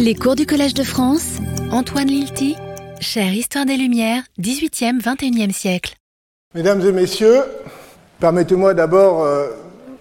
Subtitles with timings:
[0.00, 1.38] Les cours du Collège de France,
[1.72, 2.54] Antoine Lilti,
[3.00, 5.96] chère Histoire des Lumières, 18e, 21e siècle.
[6.54, 7.40] Mesdames et messieurs,
[8.20, 9.48] permettez-moi d'abord euh,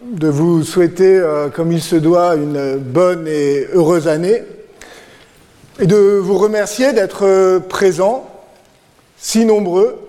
[0.03, 4.43] de vous souhaiter, euh, comme il se doit, une bonne et heureuse année
[5.79, 8.29] et de vous remercier d'être euh, présents,
[9.17, 9.99] si nombreux,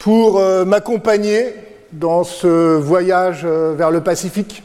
[0.00, 1.54] pour m'accompagner
[1.92, 4.62] dans ce voyage vers le Pacifique.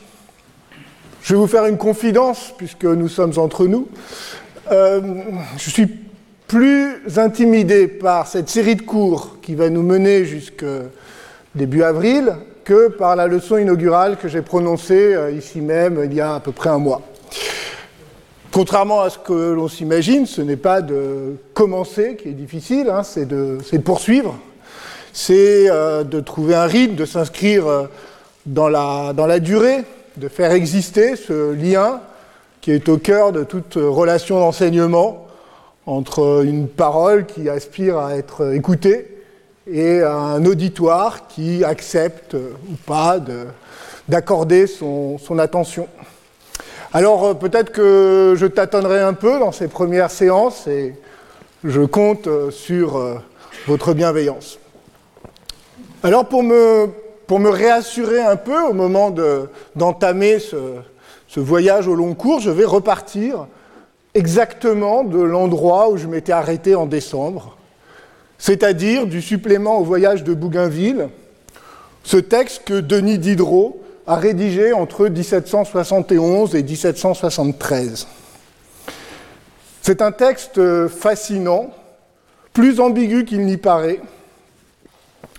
[1.23, 3.87] Je vais vous faire une confidence, puisque nous sommes entre nous.
[4.73, 4.99] Euh,
[5.55, 5.87] je suis
[6.47, 10.89] plus intimidé par cette série de cours qui va nous mener jusqu'au
[11.55, 12.35] début avril
[12.65, 16.39] que par la leçon inaugurale que j'ai prononcée euh, ici même il y a à
[16.41, 17.01] peu près un mois.
[18.51, 23.03] Contrairement à ce que l'on s'imagine, ce n'est pas de commencer qui est difficile, hein,
[23.03, 24.37] c'est de, poursuivre,
[25.13, 27.87] c'est euh, de trouver un rythme, de s'inscrire
[28.45, 29.85] dans la durée,
[30.17, 32.01] de faire exister ce lien
[32.61, 35.27] qui est au cœur de toute relation d'enseignement
[35.85, 39.17] entre une parole qui aspire à être écoutée
[39.69, 43.17] et un auditoire qui accepte ou pas
[44.07, 45.87] d'accorder son, attention.
[46.93, 50.93] Alors euh, peut-être que je tâtonnerai un peu dans ces premières séances et
[51.63, 53.15] je compte sur euh,
[53.67, 54.59] votre bienveillance.
[56.03, 56.89] Alors pour me
[57.27, 59.13] pour me réassurer un peu au moment
[59.75, 60.57] d'entamer ce,
[61.27, 63.47] ce, voyage au long cours, je vais repartir
[64.13, 67.57] exactement de l'endroit où je m'étais arrêté en décembre,
[68.37, 71.09] c'est-à-dire du supplément au voyage de Bougainville,
[72.03, 78.07] ce texte que Denis Diderot a rédigé entre 1771 et 1773.
[79.81, 81.71] C'est un texte fascinant,
[82.51, 83.99] plus ambigu qu'il n'y paraît,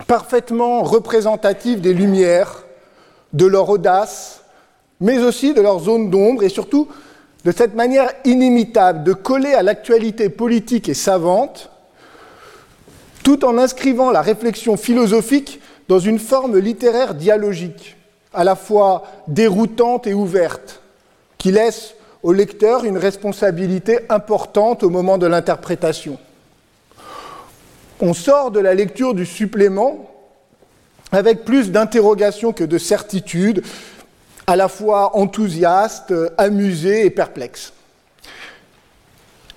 [0.06, 2.64] parfaitement représentatif des Lumières,
[3.32, 4.42] de leur audace,
[5.00, 6.88] mais aussi de leur zone d'ombre et surtout
[7.44, 11.70] de cette manière inimitable de coller à l'actualité politique et savante,
[13.22, 17.96] tout en inscrivant la réflexion philosophique dans une forme littéraire dialogique,
[18.32, 20.80] à la fois déroutante et ouverte,
[21.38, 26.18] qui laisse au lecteur une responsabilité importante au moment de l'interprétation
[28.00, 30.10] on sort de la lecture du supplément
[31.12, 33.62] avec plus d'interrogations que de certitudes,
[34.46, 37.72] à la fois enthousiaste, amusé et perplexe.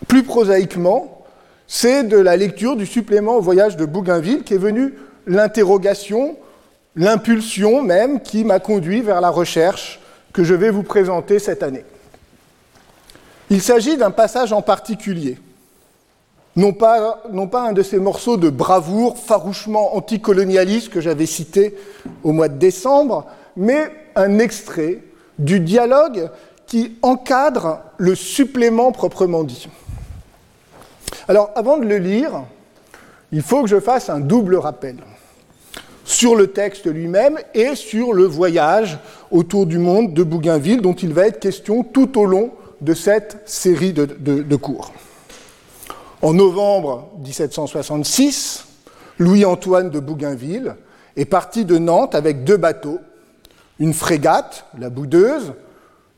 [0.08, 1.26] Plus prosaïquement,
[1.68, 4.94] c'est de la lecture du supplément au voyage de Bougainville qu'est venue
[5.26, 6.38] l'interrogation,
[6.96, 10.00] l'impulsion même qui m'a conduit vers la recherche
[10.32, 11.84] que je vais vous présenter cette année.
[13.50, 15.38] Il s'agit d'un passage en particulier
[16.58, 17.22] non pas,
[17.54, 21.76] un de ces morceaux de bravoure farouchement anticolonialiste que j'avais cité
[22.24, 23.26] au mois de décembre,
[23.56, 25.04] mais un extrait
[25.38, 26.30] du dialogue
[26.66, 29.70] qui encadre le supplément proprement dit.
[31.28, 32.44] Alors, avant de le lire,
[33.32, 34.98] il faut que je fasse un double rappel
[36.06, 38.98] sur le texte lui-même et sur le voyage
[39.30, 42.52] autour du monde de Bougainville dont il va être question tout au long
[42.82, 44.92] de cette série de cours.
[46.24, 48.66] En novembre 1766,
[49.20, 50.76] Louis-Antoine de Bougainville
[51.16, 53.00] est parti de Nantes avec deux bateaux,
[53.80, 55.54] une frégate, la Boudeuse,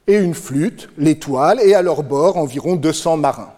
[0.07, 3.51] et une flûte, l'Étoile, et à leur bord environ 200 marins.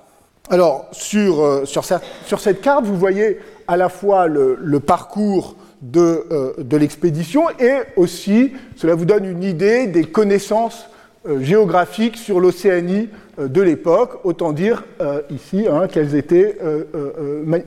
[0.49, 6.25] Alors, sur, euh, sur, cette carte, vous voyez à la fois le, le parcours de,
[6.31, 10.87] euh, de l'expédition et aussi, cela vous donne une idée des connaissances
[11.27, 16.57] euh, géographiques sur l'Océanie euh, de l'époque, autant dire euh, ici hein, qu'elles étaient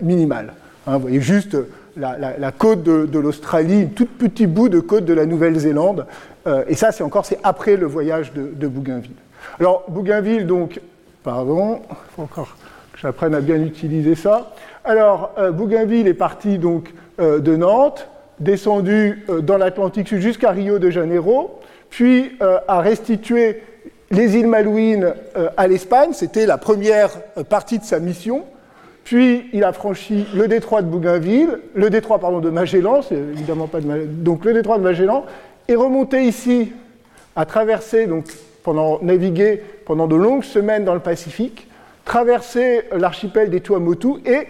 [0.03, 0.55] minimales.
[0.89, 1.57] Hein, vous voyez juste
[1.97, 6.07] la, côte de, l'Australie, un tout petit bout de côte de la Nouvelle-Zélande,
[6.67, 9.15] et ça c'est encore c'est après le voyage de, de, Bougainville.
[9.61, 10.81] Alors Bougainville donc,
[11.23, 12.57] pardon, il faut encore
[12.93, 14.53] que j'apprenne à bien utiliser ça.
[14.85, 18.09] Alors Bougainville est parti donc de Nantes,
[18.41, 21.61] descendu dans l'Atlantique Sud jusqu'à Rio de Janeiro,
[21.91, 23.63] puis euh, a restitué
[24.11, 28.45] les îles Malouines euh, à l'Espagne, c'était la première euh, partie de sa mission.
[29.05, 33.67] Puis il a franchi le détroit de Bougainville, le détroit pardon, de Magellan, c'est évidemment
[33.67, 35.25] pas de Magellan, donc le détroit de Magellan,
[35.69, 36.73] et remonté ici,
[37.37, 38.27] a traversé, donc
[38.63, 41.69] pendant naviguer pendant de longues semaines dans le Pacifique,
[42.05, 44.47] traversé l'archipel des Tuamotu et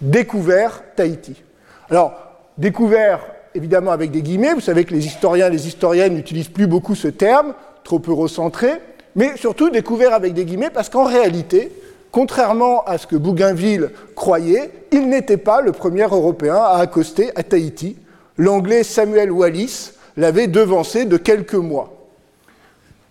[0.00, 1.42] découvert Tahiti.
[1.90, 2.12] Alors,
[2.56, 3.20] découvert
[3.54, 4.54] évidemment avec des guillemets.
[4.54, 7.54] Vous savez que les historiens et les historiennes n'utilisent plus beaucoup ce terme,
[7.84, 8.70] trop eurocentré,
[9.16, 11.72] mais surtout découvert avec des guillemets parce qu'en réalité,
[12.12, 17.42] contrairement à ce que Bougainville croyait, il n'était pas le premier Européen à accoster à
[17.42, 17.96] Tahiti.
[18.36, 21.98] L'anglais Samuel Wallis l'avait devancé de quelques mois.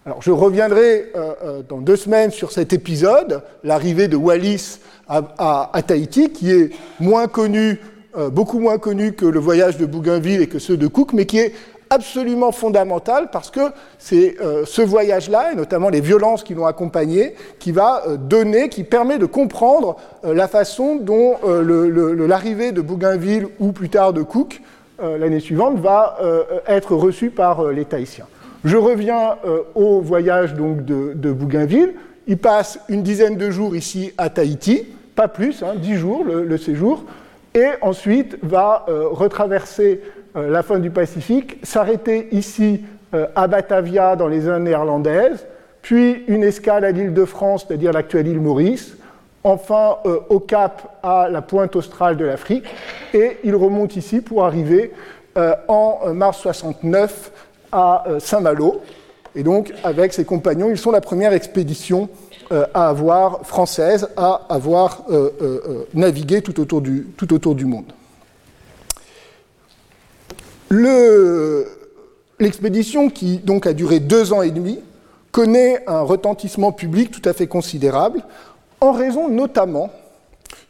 [0.06, 4.80] Alors je reviendrai euh, euh, dans deux semaines sur cet épisode, l'arrivée de Wallis
[5.10, 6.70] à, Tahiti, qui est
[7.00, 7.80] moins connu,
[8.16, 11.26] euh, beaucoup moins connu que le voyage de Bougainville et que ceux de Cook, mais
[11.26, 11.54] qui est
[11.90, 17.72] absolument fondamental parce que c'est ce voyage-là, et notamment les violences qui l'ont accompagné, qui
[17.72, 24.12] va donner, qui permet de comprendre la façon dont l'arrivée de Bougainville ou plus tard
[24.12, 24.62] de Cook
[25.00, 26.18] l'année suivante va
[26.68, 28.28] être reçue par les Tahitiens.
[28.64, 31.94] Je reviens euh, au voyage donc, de, Bougainville.
[32.28, 36.58] Il passe une dizaine de jours ici à Tahiti, pas plus, hein, dix jours le,
[36.58, 37.06] séjour,
[37.58, 40.02] et ensuite va euh, retraverser
[40.36, 42.84] euh, la fin du Pacifique, s'arrêter ici
[43.36, 45.48] à Batavia dans les Indes néerlandaises,
[45.82, 48.98] puis une escale à l'île de France, c'est-à-dire l'actuelle île Maurice,
[49.46, 49.96] enfin
[50.28, 52.66] au Cap à la pointe australe de l'Afrique,
[53.14, 54.92] et il remonte ici pour arriver
[55.70, 57.32] en mars 69
[57.72, 58.82] à euh, Saint-Malo.
[59.36, 64.46] Et donc, avec ses compagnons, ils sont la première expédition euh, à avoir, française, à
[64.50, 67.92] avoir euh, navigué tout autour du, tout autour du monde.
[72.40, 74.80] L'expédition, qui donc a duré deux ans et demi,
[75.32, 78.22] connaît un retentissement public tout à fait considérable,
[78.80, 79.92] en raison notamment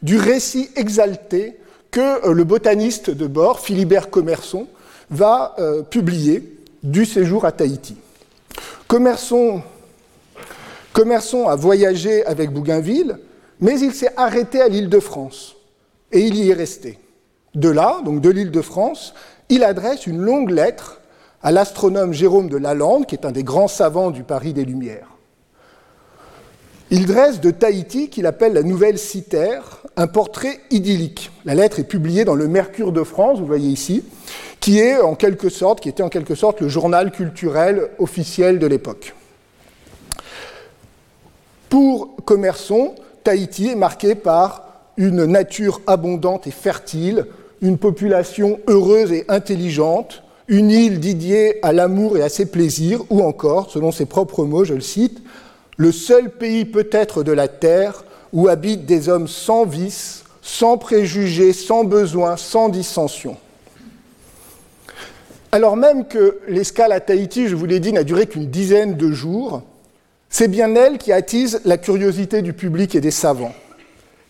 [0.02, 1.56] du récit exalté
[1.90, 4.66] que le botaniste de bord, Philibert Commerson,
[5.10, 5.56] va
[5.90, 7.96] publier du séjour à Tahiti.
[10.98, 13.20] Commerçons, a voyagé avec Bougainville,
[13.60, 15.54] mais il s'est arrêté à l'île de France
[16.10, 16.98] et il y est resté.
[17.54, 19.14] De là, donc de l'île de France,
[19.48, 21.00] il adresse une longue lettre
[21.40, 25.06] à l'astronome Jérôme de Lalande, qui est un des grands savants du Paris des Lumières.
[26.90, 31.30] Il dresse de Tahiti, qu'il appelle la Nouvelle Citerre, un portrait idyllique.
[31.44, 34.02] La lettre est publiée dans le Mercure de France, vous voyez ici,
[34.58, 38.66] qui est en quelque sorte, qui était en quelque sorte le journal culturel officiel de
[38.66, 39.14] l'époque.
[41.68, 42.94] Pour Commerçon,
[43.24, 44.64] Tahiti est marqué par
[44.96, 47.26] une nature abondante et fertile,
[47.60, 53.22] une population heureuse et intelligente, une île dédiée à l'amour et à ses plaisirs, ou
[53.22, 55.22] encore, selon ses propres mots, je le cite,
[55.76, 61.52] le seul pays peut-être de la terre où habitent des hommes sans vices, sans préjugés,
[61.52, 63.36] sans besoins, sans dissension.
[65.52, 69.12] Alors même que l'escale à Tahiti, je vous l'ai dit, n'a duré qu'une dizaine de
[69.12, 69.62] jours,
[70.30, 73.54] c'est bien elle qui attise la curiosité du public et des savants.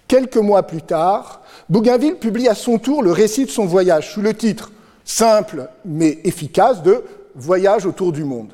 [0.07, 4.23] Quelques mois plus tard, Bougainville publie à son tour le récit de son voyage sous
[4.23, 4.73] le titre
[5.05, 7.03] simple mais efficace de
[7.35, 8.51] Voyage autour du monde.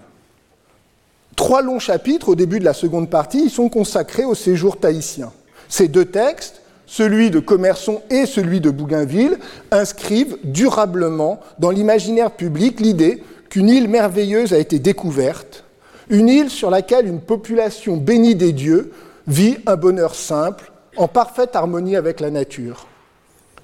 [1.36, 5.32] Trois longs chapitres au début de la seconde partie y sont consacrés au séjour tahitien.
[5.68, 9.38] Ces deux textes, celui de Commerçon et celui de Bougainville,
[9.70, 15.63] inscrivent durablement dans l'imaginaire public l'idée qu'une île merveilleuse a été découverte,
[16.08, 18.92] une île sur laquelle une population bénie des dieux
[19.26, 22.86] vit un bonheur simple, en parfaite harmonie avec la nature.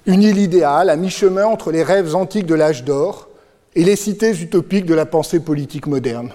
[0.05, 3.29] Une île idéale, à mi-chemin entre les rêves antiques de l'âge d'or
[3.75, 6.31] et les cités utopiques de la pensée politique moderne.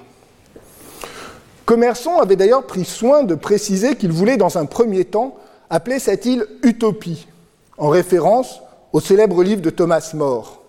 [1.65, 5.37] Commerçon avait d'ailleurs pris soin de préciser qu'il voulait dans un premier temps
[5.69, 7.27] appeler cette île Utopie,
[7.77, 8.61] en référence
[8.93, 10.63] au célèbre livre de Thomas More.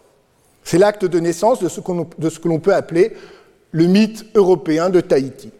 [0.63, 3.13] C'est l'acte de naissance de ce, que l'on peut appeler
[3.78, 5.52] le mythe européen de Tahiti.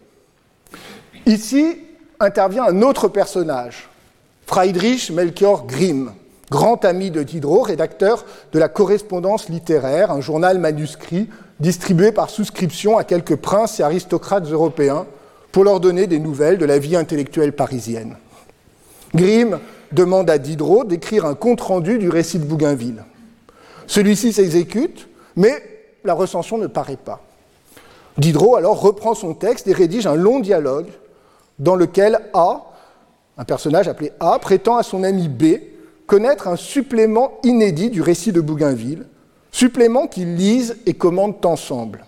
[1.24, 1.76] Ici
[2.18, 3.88] intervient un autre personnage,
[4.44, 6.10] Friedrich Melchior Grimm,
[6.50, 11.28] grand ami de Diderot, rédacteur de la correspondance littéraire, un journal manuscrit
[11.60, 15.06] distribué par souscription à quelques princes et aristocrates européens
[15.52, 18.16] pour leur donner des nouvelles de la vie intellectuelle parisienne.
[19.14, 19.60] Grimm
[19.92, 23.04] demande à Diderot d'écrire un compte-rendu du récit de Bougainville.
[23.86, 25.62] Celui-ci s'exécute, mais
[26.02, 27.27] la recension ne paraît pas.
[28.18, 30.88] Diderot alors reprend son texte et rédige un long dialogue
[31.58, 32.66] dans lequel A,
[33.36, 35.44] un personnage appelé A, prétend à son ami B
[36.06, 39.06] connaître un supplément inédit du récit de Bougainville,
[39.52, 42.04] supplément qu'ils lisent et commentent ensemble.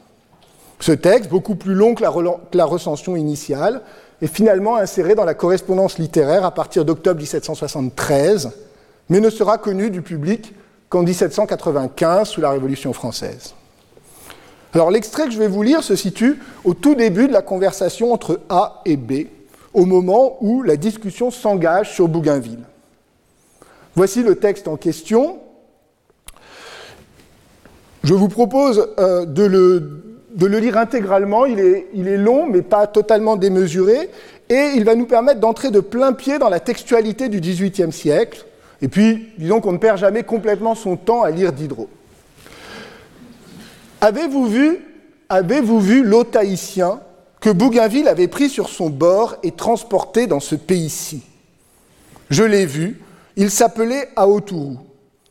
[0.81, 3.83] Ce texte, beaucoup plus long que la, recension initiale,
[4.23, 8.51] est finalement inséré dans la correspondance littéraire à partir d'octobre 1773,
[9.11, 10.55] mais ne sera connu du public
[10.89, 13.55] qu'en 1795 sous la Révolution française.
[14.73, 18.13] Alors l'extrait que je vais vous lire se situe au tout début de la conversation
[18.13, 19.27] entre A et B,
[19.75, 22.65] au moment où la discussion s'engage sur Bougainville.
[23.97, 25.41] Voici le texte en question.
[28.05, 31.45] Je vous propose euh, de le lire intégralement.
[31.45, 34.09] Il est, il est, long, mais pas totalement démesuré.
[34.49, 38.47] Et il va nous permettre d'entrer de plein pied dans la textualité du XVIIIe siècle.
[38.83, 41.89] Et puis, disons qu'on ne perd jamais complètement son temps à lire Diderot.
[44.03, 44.79] Avez-vous vu,
[45.29, 46.25] avez-vous vu l'eau
[47.41, 51.23] que Bougainville avait pris sur son bord et transporté dans ce pays-ci?
[52.31, 53.03] Je l'ai vu,
[53.37, 54.79] il s'appelait Aotourou.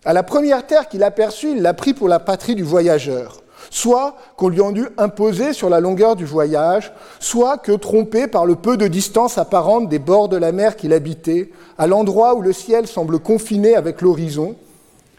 [0.05, 3.41] À la première terre qu'il aperçut, il l'a pris pour la patrie du voyageur.
[3.71, 8.45] Soit qu'on lui en eût imposé sur la longueur du voyage, soit que, trompé par
[8.45, 12.41] le peu de distance apparente des bords de la mer qu'il habitait, à l'endroit où
[12.41, 14.55] le ciel semble confiné avec l'horizon,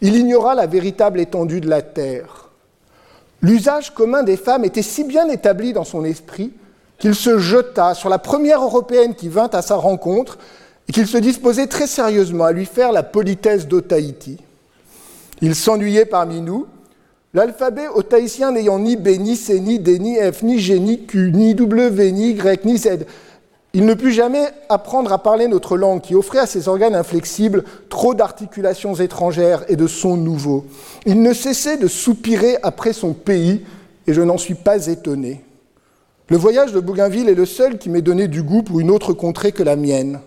[0.01, 2.50] il ignora la véritable étendue de la terre.
[3.43, 6.53] L'usage commun des femmes était si bien établi dans son esprit
[6.99, 10.39] qu'il se jeta sur la première européenne qui vint à sa rencontre
[10.89, 14.37] et qu'il se disposait très sérieusement à lui faire la politesse d'Otaïti.
[15.41, 16.67] Il s'ennuyait parmi nous,
[17.33, 21.33] l'alphabet otaïtien n'ayant ni B, ni C, ni D, ni F, ni G, ni Q,
[21.33, 23.07] ni W, ni Y, ni Z.
[23.73, 27.65] Il ne put jamais apprendre à parler notre langue qui offrait à ses organes inflexibles
[27.89, 30.65] trop d'articulations étrangères et de sons nouveaux.
[31.07, 33.65] Il ne cessait de soupirer après son pays
[34.09, 35.45] et je n'en suis pas étonné.
[36.29, 39.13] Le voyage de Bougainville est le seul qui m'ait donné du goût pour une autre
[39.13, 40.21] contrée que la mienne.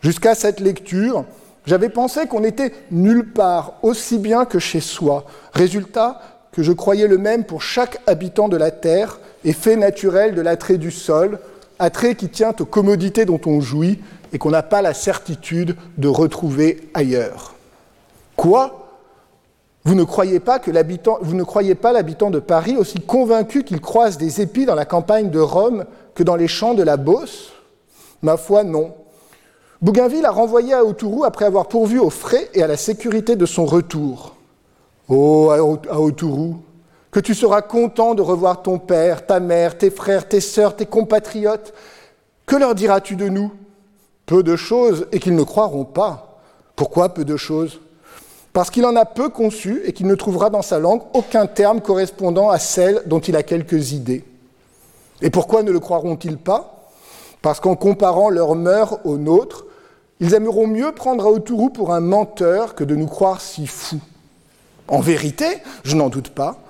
[0.00, 1.24] Jusqu'à cette lecture,
[1.66, 5.24] j'avais pensé qu'on était nulle part aussi bien que chez soi.
[5.52, 6.20] Résultat,
[6.52, 10.78] que je croyais le même pour chaque habitant de la terre, effet naturel de l'attrait
[10.78, 11.38] du sol,
[11.84, 14.00] attrait qui tient aux commodités dont on jouit
[14.32, 17.54] et qu'on n'a pas la certitude de retrouver ailleurs.
[18.36, 18.80] Quoi?
[19.84, 21.18] Vous ne croyez pas que l'habitant,
[21.92, 26.22] l'habitant de Paris aussi convaincu qu'il croise des épis dans la campagne de Rome que
[26.22, 27.52] dans les champs de la Beauce?
[28.22, 28.94] Ma foi, non.
[29.82, 33.44] Bougainville a renvoyé à Autourou après avoir pourvu aux frais et à la sécurité de
[33.44, 34.34] son retour.
[35.08, 36.56] Oh, à Autourou,
[37.14, 40.84] que tu seras content de revoir ton père, ta mère, tes frères, tes sœurs, tes
[40.84, 41.72] compatriotes.
[42.44, 43.52] Que leur diras-tu de nous?
[44.26, 46.40] Peu de choses et qu'ils ne croiront pas.
[46.74, 47.78] Pourquoi peu de choses?
[48.52, 51.80] Parce qu'il en a peu conçu et qu'il ne trouvera dans sa langue aucun terme
[51.80, 54.24] correspondant à celle dont il a quelques idées.
[55.22, 56.90] Et pourquoi ne le croiront-ils pas?
[57.42, 59.66] Parce qu'en comparant leurs mœurs aux nôtres,
[60.18, 64.00] ils aimeront mieux prendre à Autourou pour un menteur que de nous croire si fous.
[64.88, 65.46] En vérité,
[65.84, 66.63] je n'en doute pas,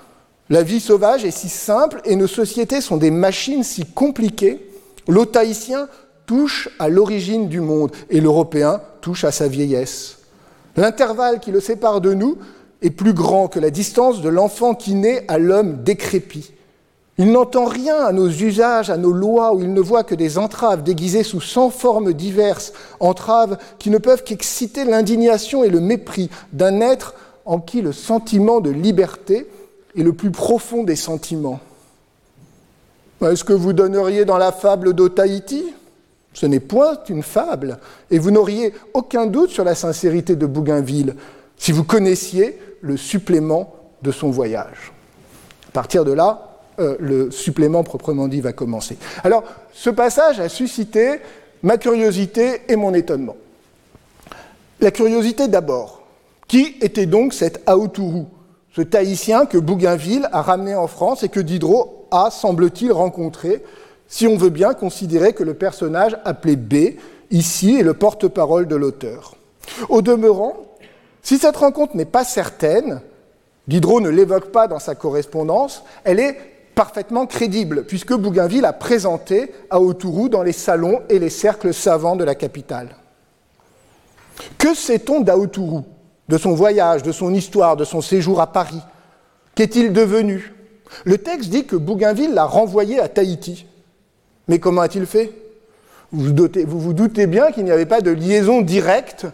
[0.50, 4.68] la vie sauvage est si simple et nos sociétés sont des machines si compliquées,
[5.08, 5.88] l'Otaïtien
[6.26, 10.18] touche à l'origine du monde et l'Européen touche à sa vieillesse.
[10.76, 12.36] L'intervalle qui le sépare de nous
[12.82, 16.52] est plus grand que la distance de l'enfant qui naît à l'homme décrépit.
[17.16, 20.36] Il n'entend rien à nos usages, à nos lois, où il ne voit que des
[20.36, 26.28] entraves déguisées sous cent formes diverses, entraves qui ne peuvent qu'exciter l'indignation et le mépris
[26.52, 29.46] d'un être en qui le sentiment de liberté
[29.96, 31.60] est le plus profond des sentiments.
[33.22, 35.72] Est-ce que vous donneriez dans la fable d'Otaïti?
[36.32, 37.78] Ce n'est point une fable,
[38.10, 41.14] et vous n'auriez aucun doute sur la sincérité de Bougainville
[41.56, 44.92] si vous connaissiez le supplément de son voyage.
[45.68, 48.98] À partir de là, euh, le supplément proprement dit va commencer.
[49.22, 51.20] Alors, ce passage a suscité
[51.62, 53.36] ma curiosité et mon étonnement.
[54.80, 56.02] La curiosité d'abord.
[56.46, 58.26] Qui était donc cet Aotourou,
[58.74, 63.62] ce Tahitien que Bougainville a ramené en France et que Diderot a, semble-t-il, rencontré,
[64.08, 66.98] si on veut bien considérer que le personnage appelé B,
[67.30, 69.36] ici, est le porte-parole de l'auteur.
[69.88, 70.56] Au demeurant,
[71.22, 73.00] si cette rencontre n'est pas certaine,
[73.68, 76.36] Diderot ne l'évoque pas dans sa correspondance, elle est
[76.74, 82.16] parfaitement crédible, puisque Bougainville a présenté à Autourou dans les salons et les cercles savants
[82.16, 82.96] de la capitale.
[84.58, 85.84] Que sait-on d'Aotourou,
[86.28, 88.80] de son voyage, de son histoire, de son séjour à Paris
[89.54, 90.52] Qu'est-il devenu?
[91.04, 93.66] Le texte dit que Bougainville l'a renvoyé à Tahiti.
[94.48, 95.32] Mais comment a-t-il fait?
[96.12, 96.34] Vous,
[96.66, 99.26] vous, doutez bien qu'il n'y avait pas de liaison directe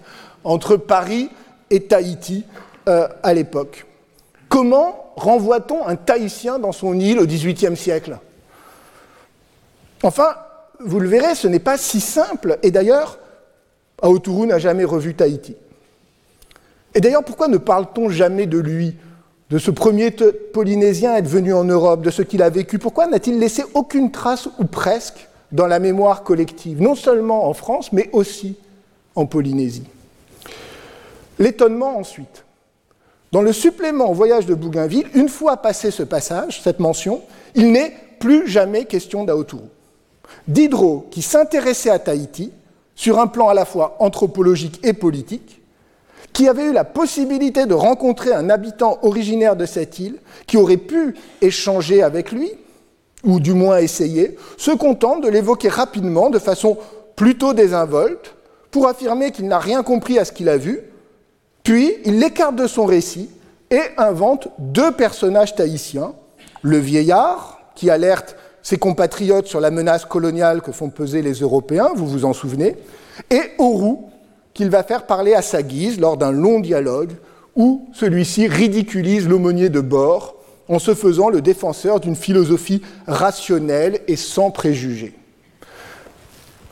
[0.45, 1.31] entre Paris
[1.71, 2.45] et Tahiti
[2.89, 3.87] euh, à l'époque.
[4.49, 8.19] Comment renvoie-t-on un Tahitien dans son île au XVIIIe siècle?
[10.03, 10.35] Enfin,
[10.81, 12.59] vous le verrez, ce n'est pas si simple.
[12.63, 13.19] Et d'ailleurs,
[14.01, 15.57] Aotourou n'a jamais revu Tahiti.
[16.95, 18.97] Et d'ailleurs, pourquoi ne parle-t-on jamais de lui,
[19.51, 20.11] de ce premier
[20.53, 22.79] Polynésien être venu en Europe, de ce qu'il a vécu?
[22.79, 27.93] Pourquoi n'a-t-il laissé aucune trace, ou presque, dans la mémoire collective, non seulement en France,
[27.93, 28.57] mais aussi
[29.15, 29.87] en Polynésie?
[31.39, 32.45] L'étonnement ensuite.
[33.33, 37.23] Dans le supplément au voyage de Bougainville, une fois passé ce passage, cette mention,
[37.55, 39.69] il n'est plus jamais question d'Aotourou.
[40.49, 42.53] Diderot, qui s'intéressait à Tahiti,
[42.97, 45.60] sur un plan à la fois anthropologique et politique,
[46.41, 50.17] qui avait eu la possibilité de rencontrer un habitant originaire de cette île,
[50.47, 52.51] qui aurait pu échanger avec lui,
[53.25, 56.79] ou du moins essayer, se contente de l'évoquer rapidement, de façon
[57.15, 58.35] plutôt désinvolte,
[58.71, 60.81] pour affirmer qu'il n'a rien compris à ce qu'il a vu,
[61.63, 63.29] puis, il l'écarte de son récit
[63.71, 66.15] et invente deux personnages tahitiens,
[66.63, 71.91] le vieillard, qui alerte ses compatriotes sur la menace coloniale que font peser les Européens,
[71.95, 72.79] vous vous en souvenez,
[73.31, 74.09] et Auroux,
[74.61, 77.13] qu'il va faire parler à sa guise lors d'un long dialogue
[77.57, 80.35] où celui-ci ridiculise l'aumônier de bord
[80.69, 85.15] en se faisant le défenseur d'une philosophie rationnelle et sans préjugés.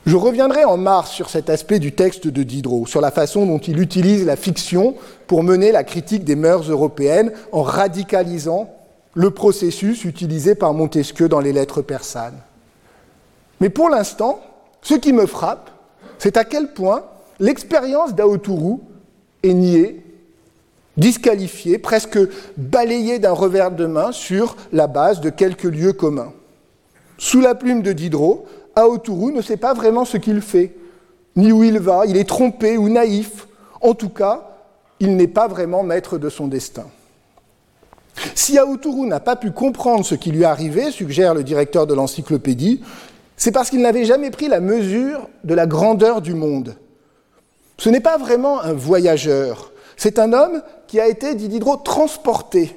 [0.04, 3.56] Je reviendrai en mars sur cet aspect du texte de Diderot, sur la façon dont
[3.56, 4.94] il utilise la fiction
[5.26, 8.68] pour mener la critique des mœurs européennes en radicalisant
[9.14, 12.36] le processus utilisé par Montesquieu dans les lettres persanes.
[13.62, 14.40] Mais pour l'instant,
[14.82, 15.70] ce qui me frappe,
[16.18, 17.04] c'est à quel point
[17.40, 18.80] l'expérience d'Aotourou
[19.42, 20.02] est niée,
[20.96, 22.18] disqualifiée, presque
[22.56, 26.32] balayée d'un revers de main sur la base de quelques lieux communs.
[27.18, 30.74] Sous la plume de Diderot, Aotourou ne sait pas vraiment ce qu'il fait,
[31.36, 33.46] ni où il va, il est trompé ou naïf.
[33.80, 34.48] En tout cas,
[35.00, 36.86] il n'est pas vraiment maître de son destin.
[38.34, 42.82] Si Aotourou n'a pas pu comprendre ce qui lui arrivait, suggère le directeur de l'encyclopédie,
[43.36, 46.74] c'est parce qu'il n'avait jamais pris la mesure de la grandeur du monde.
[47.78, 52.76] Ce n'est pas vraiment un voyageur, c'est un homme qui a été, dit Diderot, transporté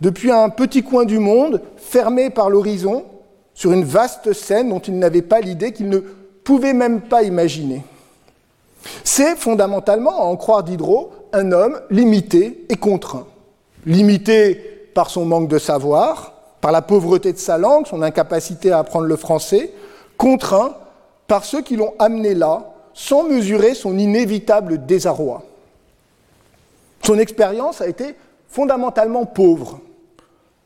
[0.00, 3.04] depuis un petit coin du monde, fermé par l'horizon,
[3.54, 5.98] sur une vaste scène dont il n'avait pas l'idée qu'il ne
[6.44, 7.82] pouvait même pas imaginer.
[9.02, 13.26] C'est fondamentalement, à en croire Diderot, un homme limité et contraint.
[13.84, 14.54] Limité
[14.94, 19.06] par son manque de savoir, par la pauvreté de sa langue, son incapacité à apprendre
[19.06, 19.72] le français,
[20.16, 20.74] contraint
[21.26, 25.44] par ceux qui l'ont amené là, sans mesurer son inévitable désarroi.
[27.04, 28.16] Son expérience a été
[28.48, 29.78] fondamentalement pauvre.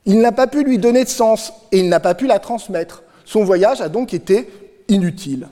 [0.06, 3.02] Il n'a pas pu lui donner de sens et il n'a pas pu la transmettre.
[3.26, 4.48] Son voyage a donc été
[4.88, 5.48] inutile.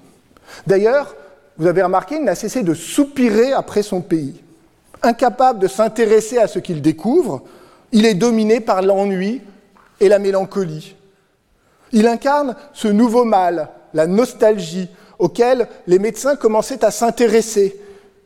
[0.67, 1.15] D'ailleurs,
[1.59, 4.41] vous avez remarqué, il n'a cessé de soupirer après son pays.
[5.03, 7.43] Incapable de s'intéresser à ce qu'il découvre,
[7.93, 9.43] il est dominé par l'ennui
[10.01, 10.97] et la mélancolie.
[11.93, 14.89] Il incarne ce nouveau mal, la nostalgie,
[15.21, 17.79] auquel les médecins commençaient à s'intéresser,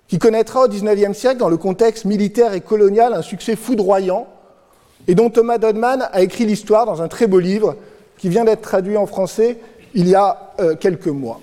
[0.08, 4.26] qui connaîtra au XIXe siècle, dans le contexte militaire et colonial, un succès foudroyant,
[5.07, 7.76] et dont Thomas Dodman a écrit l'histoire dans un très beau livre
[8.16, 9.59] qui vient d'être traduit en français
[9.94, 11.40] il y a euh, quelques mois.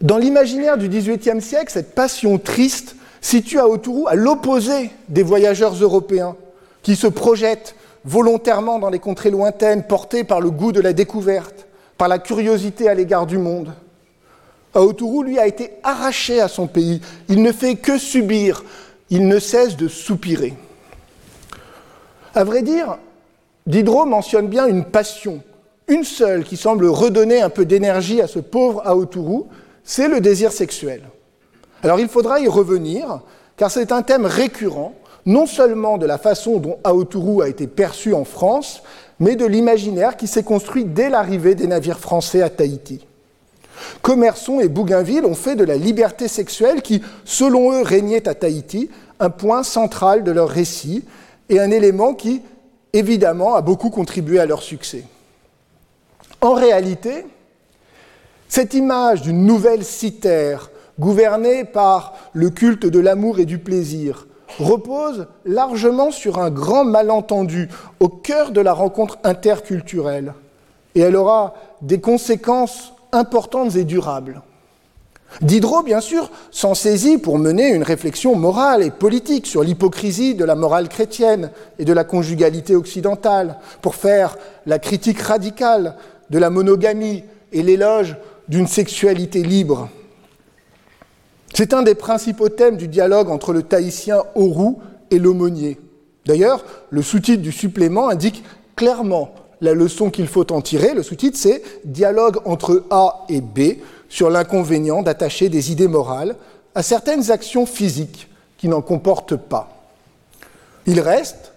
[0.00, 5.74] Dans l'imaginaire du XVIIIe siècle, cette passion triste situe à Autourou à l'opposé des voyageurs
[5.74, 6.36] européens
[6.82, 7.74] qui se projettent
[8.04, 11.66] volontairement dans les contrées lointaines, portés par le goût de la découverte,
[11.98, 13.74] par la curiosité à l'égard du monde.
[14.74, 17.00] Aotourou, lui, a été arraché à son pays.
[17.28, 18.64] Il ne fait que subir.
[19.10, 20.54] Il ne cesse de soupirer.
[22.34, 22.98] À vrai dire,
[23.66, 25.42] Diderot mentionne bien une passion,
[25.88, 29.48] une seule qui semble redonner un peu d'énergie à ce pauvre Aotourou,
[29.82, 31.02] c'est le désir sexuel.
[31.82, 33.20] Alors il faudra y revenir,
[33.56, 34.94] car c'est un thème récurrent,
[35.26, 38.82] non seulement de la façon dont Aotourou a été perçu en France,
[39.18, 43.04] mais de l'imaginaire qui s'est construit dès l'arrivée des navires français à Tahiti.
[44.02, 48.90] Commerçon et Bougainville ont fait de la liberté sexuelle qui, selon eux, régnait à Tahiti,
[49.18, 51.04] un point central de leur récit
[51.48, 52.42] et un élément qui,
[52.92, 55.04] évidemment, a beaucoup contribué à leur succès.
[56.40, 57.26] En réalité,
[58.48, 64.26] cette image d'une nouvelle citère gouvernée par le culte de l'amour et du plaisir
[64.58, 67.68] repose largement sur un grand malentendu
[68.00, 70.34] au cœur de la rencontre interculturelle
[70.94, 74.42] et elle aura des conséquences importantes et durables.
[75.42, 80.44] Diderot, bien sûr, s'en saisit pour mener une réflexion morale et politique sur l'hypocrisie de
[80.44, 85.96] la morale chrétienne et de la conjugalité occidentale, pour faire la critique radicale
[86.30, 88.16] de la monogamie et l'éloge
[88.48, 89.88] d'une sexualité libre.
[91.54, 95.78] C'est un des principaux thèmes du dialogue entre le Tahitien Aurou et l'aumônier.
[96.26, 98.44] D'ailleurs, le sous-titre du supplément indique
[98.76, 100.94] clairement la leçon qu'il faut en tirer.
[100.94, 106.36] Le sous-titre, c'est Dialogue entre A et B sur l'inconvénient d'attacher des idées morales
[106.74, 109.68] à certaines actions physiques qui n'en comportent pas.
[110.86, 111.52] Il reste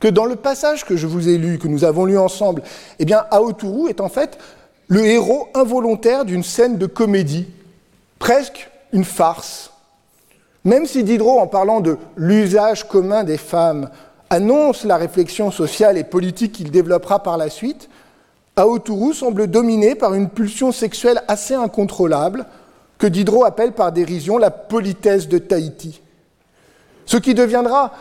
[0.00, 2.62] que dans le passage que je vous ai lu, que nous avons lu ensemble,
[2.98, 4.38] eh bien, Aotourou est en fait
[4.88, 7.46] le héros involontaire d'une scène de comédie,
[8.18, 9.70] presque une farce.
[10.64, 13.90] Même si Diderot, en parlant de l'usage commun des femmes,
[14.34, 17.88] annonce la réflexion sociale et politique qu'il développera par la suite,
[18.56, 22.46] Aotourou semble dominé par une pulsion sexuelle assez incontrôlable
[22.98, 26.00] que Diderot appelle par dérision la politesse de Tahiti.
[27.06, 27.92] Ce qui deviendra,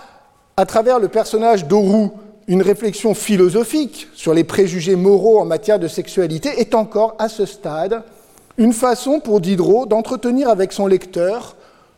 [0.57, 2.11] à travers le personnage d'Aurou,
[2.47, 7.45] une réflexion philosophique sur les préjugés moraux en matière de sexualité est encore, à ce
[7.45, 8.03] stade,
[8.57, 11.55] une façon pour Diderot d'entretenir avec son lecteur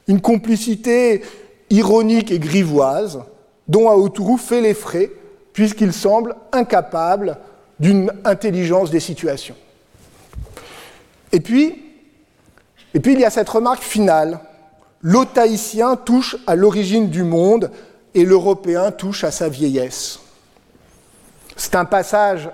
[0.08, 1.24] une complicité
[1.70, 3.22] ironique et grivoise
[3.68, 5.12] dont Aotourou fait les frais,
[5.54, 7.38] puisqu'il semble incapable
[7.80, 9.56] d'une intelligence des situations.
[11.32, 11.84] Et puis,
[12.94, 14.40] et puis il y a cette remarque finale.
[15.02, 17.72] L'otaïtien touche à l'origine du monde
[18.14, 20.20] et l'européen touche à sa vieillesse.
[21.58, 22.50] C'est un passage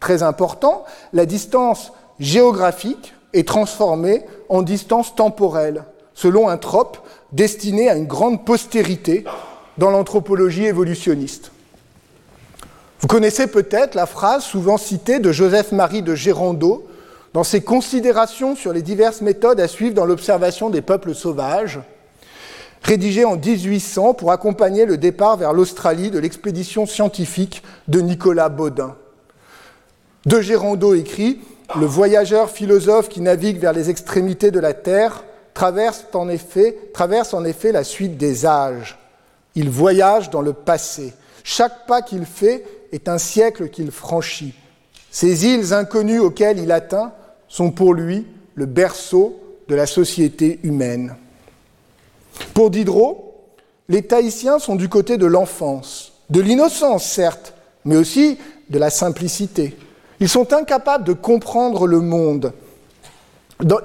[0.00, 0.84] très important.
[1.12, 6.98] La distance géographique est transformée en distance temporelle, selon un trope
[7.32, 9.24] destiné à une grande postérité
[9.78, 11.50] dans l'anthropologie évolutionniste.
[13.00, 16.86] Vous connaissez peut-être la phrase souvent citée de Joseph-Marie de Gérando
[17.34, 21.80] dans ses considérations sur les diverses méthodes à suivre dans l'observation des peuples sauvages,
[22.82, 28.94] rédigée en 1800 pour accompagner le départ vers l'Australie de l'expédition scientifique de Nicolas Baudin.
[30.26, 31.40] De Gérando écrit
[31.78, 37.34] Le voyageur philosophe qui navigue vers les extrémités de la Terre traverse en effet, traverse
[37.34, 38.98] en effet la suite des âges.
[39.54, 41.14] Il voyage dans le passé.
[41.42, 44.54] Chaque pas qu'il fait est un siècle qu'il franchit.
[45.10, 47.12] Ces îles inconnues auxquelles il atteint
[47.48, 51.14] sont pour lui le berceau de la société humaine.
[52.52, 53.34] Pour Diderot,
[53.88, 58.38] les Tahitiens sont du côté de l'enfance, de l'innocence certes, mais aussi
[58.70, 59.76] de la simplicité.
[60.20, 62.52] Ils sont incapables de comprendre le monde.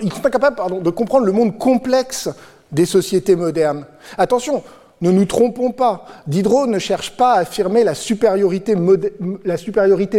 [0.02, 2.30] Ils sont incapables de comprendre le monde complexe
[2.72, 3.86] des sociétés modernes.
[4.18, 4.64] Attention,
[5.02, 6.06] ne nous trompons pas.
[6.28, 8.76] Diderot ne cherche pas à affirmer la supériorité,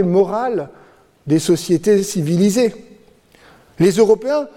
[0.02, 0.68] morale
[1.26, 2.74] des sociétés civilisées.
[3.78, 4.48] Les Européens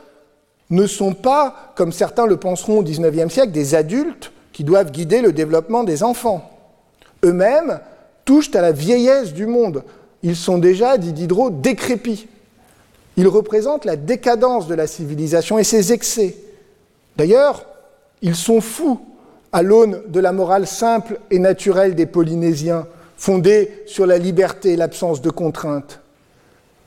[0.70, 5.22] ne sont pas, comme certains le penseront au XIXe siècle, des adultes qui doivent guider
[5.22, 6.50] le développement des enfants.
[7.24, 7.80] Eux-mêmes
[8.26, 9.84] touchent à la vieillesse du monde,
[10.24, 12.28] ils sont déjà, dit Diderot, décrépits.
[13.18, 16.38] Ils représentent la décadence de la civilisation et ses excès.
[17.18, 17.66] D'ailleurs,
[18.22, 19.02] ils sont fous
[19.54, 24.76] à l'aune de la morale simple et naturelle des Polynésiens, fondée sur la liberté et
[24.76, 26.02] l'absence de contraintes.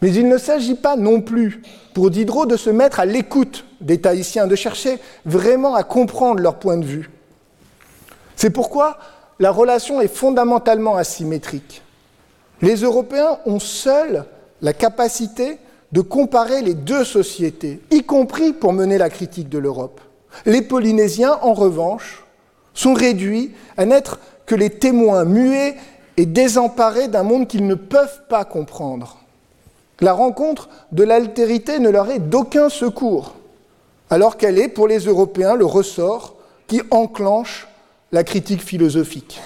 [0.02, 1.62] Mais il ne s'agit pas non plus
[1.94, 6.57] pour Diderot de se mettre à l'écoute des Tahitiens, de chercher vraiment à comprendre leur
[6.57, 7.11] point de vue.
[8.35, 8.98] C'est pourquoi
[9.38, 11.83] la relation est fondamentalement asymétrique.
[12.61, 14.24] Les Européens ont seuls
[14.61, 15.59] la capacité
[15.92, 20.00] de comparer les deux sociétés, y compris pour mener la critique de l'Europe.
[20.44, 22.25] Les Polynésiens, en revanche,
[22.76, 25.74] sont réduits à n'être que les témoins muets
[26.16, 29.18] et désemparés d'un monde qu'ils ne peuvent pas comprendre.
[30.00, 33.34] La rencontre de l'altérité ne leur est d'aucun secours,
[34.10, 36.36] alors qu'elle est pour les Européens le ressort
[36.68, 37.66] qui enclenche
[38.12, 39.40] la critique philosophique.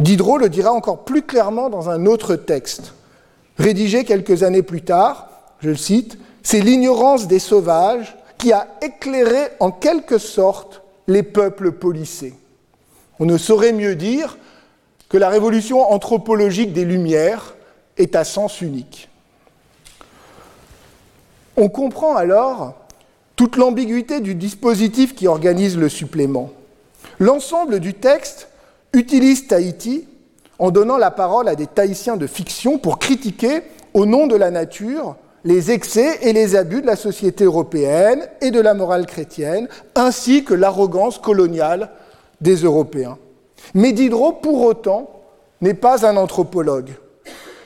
[0.00, 2.94] Diderot le dira encore plus clairement dans un autre texte,
[3.58, 5.28] rédigé quelques années plus tard,
[5.60, 11.72] je le cite, C'est l'ignorance des sauvages qui a éclairé en quelque sorte les peuples
[11.72, 12.34] policés.
[13.18, 14.38] On ne saurait mieux dire
[15.08, 17.54] que la révolution anthropologique des Lumières
[17.98, 19.08] est à sens unique.
[21.56, 22.74] On comprend alors
[23.36, 26.50] toute l'ambiguïté du dispositif qui organise le supplément.
[27.18, 28.48] L'ensemble du texte
[28.92, 30.08] utilise Tahiti
[30.58, 33.62] en donnant la parole à des Tahitiens de fiction pour critiquer,
[33.94, 38.50] au nom de la nature, les excès et les abus de la société européenne et
[38.50, 41.90] de la morale chrétienne, ainsi que l'arrogance coloniale
[42.40, 43.18] des Européens.
[43.74, 45.10] Mais Diderot, pour autant,
[45.60, 46.90] n'est pas un anthropologue.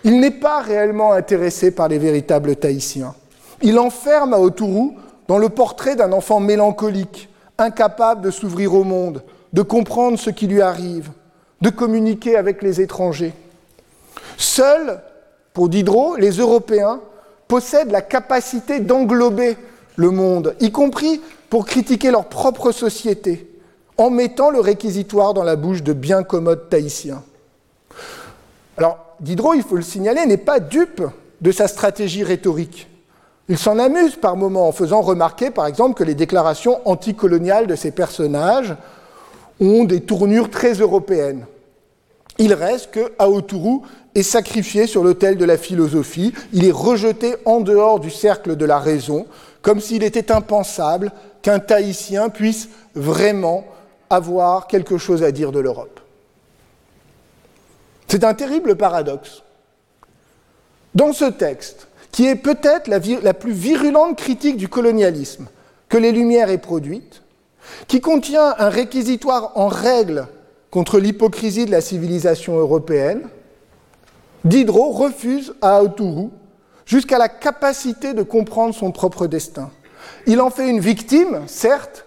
[0.05, 3.15] Il n'est pas réellement intéressé par les véritables Tahitiens.
[3.63, 4.95] Il enferme à Autourou
[5.29, 10.47] dans le portrait d'un enfant mélancolique, incapable de s'ouvrir au monde, de comprendre ce qui
[10.47, 11.11] lui arrive,
[11.61, 13.33] de communiquer avec les étrangers.
[14.37, 15.01] Seuls,
[15.55, 17.01] pour Diderot, les Européens
[17.49, 19.57] possèdent la capacité d'englober
[19.97, 23.49] le monde, y compris pour critiquer leur propre société,
[23.97, 27.23] en mettant le réquisitoire dans la bouche de bien commodes tahitiens.
[28.77, 31.03] Alors, Diderot, il faut le signaler, n'est pas dupe
[31.41, 32.89] de sa stratégie rhétorique.
[33.49, 37.77] Il s'en amuse par moments en faisant remarquer, par exemple, que les déclarations anticoloniales de
[37.77, 38.75] ces personnages
[39.61, 41.47] ont des tournures très européennes.
[42.39, 43.81] Il reste que Aoturu
[44.17, 48.65] est sacrifié sur l'autel de la philosophie, il est rejeté en dehors du cercle de
[48.65, 49.27] la raison,
[49.61, 53.67] comme s'il était impensable qu'un Tahitien puisse vraiment
[54.09, 56.01] avoir quelque chose à dire de l'Europe.
[58.09, 59.43] C'est un terrible paradoxe.
[60.95, 65.47] Dans ce texte, qui est peut-être la, la, plus virulente critique du colonialisme
[65.91, 67.21] que les Lumières aient produite,
[67.87, 70.27] qui contient un réquisitoire en règle
[70.71, 73.29] contre l'hypocrisie de la civilisation européenne,
[74.45, 76.31] Diderot refuse à Autourou
[76.85, 79.71] jusqu'à la capacité de comprendre son propre destin.
[80.27, 82.07] Il en fait une victime, certes,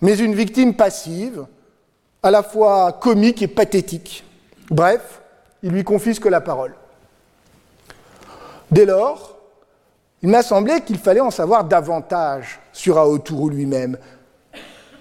[0.00, 1.44] mais une victime passive,
[2.22, 4.24] à la fois comique et pathétique.
[4.70, 5.20] Bref,
[5.62, 6.74] il lui confisque la parole.
[8.70, 9.36] Dès lors,
[10.22, 13.96] il m'a semblé qu'il fallait en savoir davantage sur Aoturu lui-même,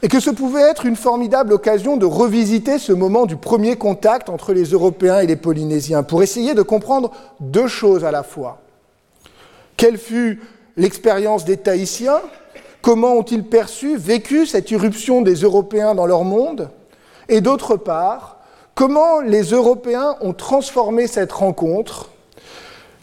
[0.01, 4.29] et que ce pouvait être une formidable occasion de revisiter ce moment du premier contact
[4.29, 8.61] entre les Européens et les Polynésiens, pour essayer de comprendre deux choses à la fois.
[9.75, 10.41] Quelle fut
[10.77, 12.21] l'expérience des Tahitiens?
[12.81, 16.69] Comment ont-ils perçu, vécu cette irruption des Européens dans leur monde?
[17.27, 18.37] Et d'autre part,
[18.75, 22.09] comment les Européens ont transformé cette rencontre,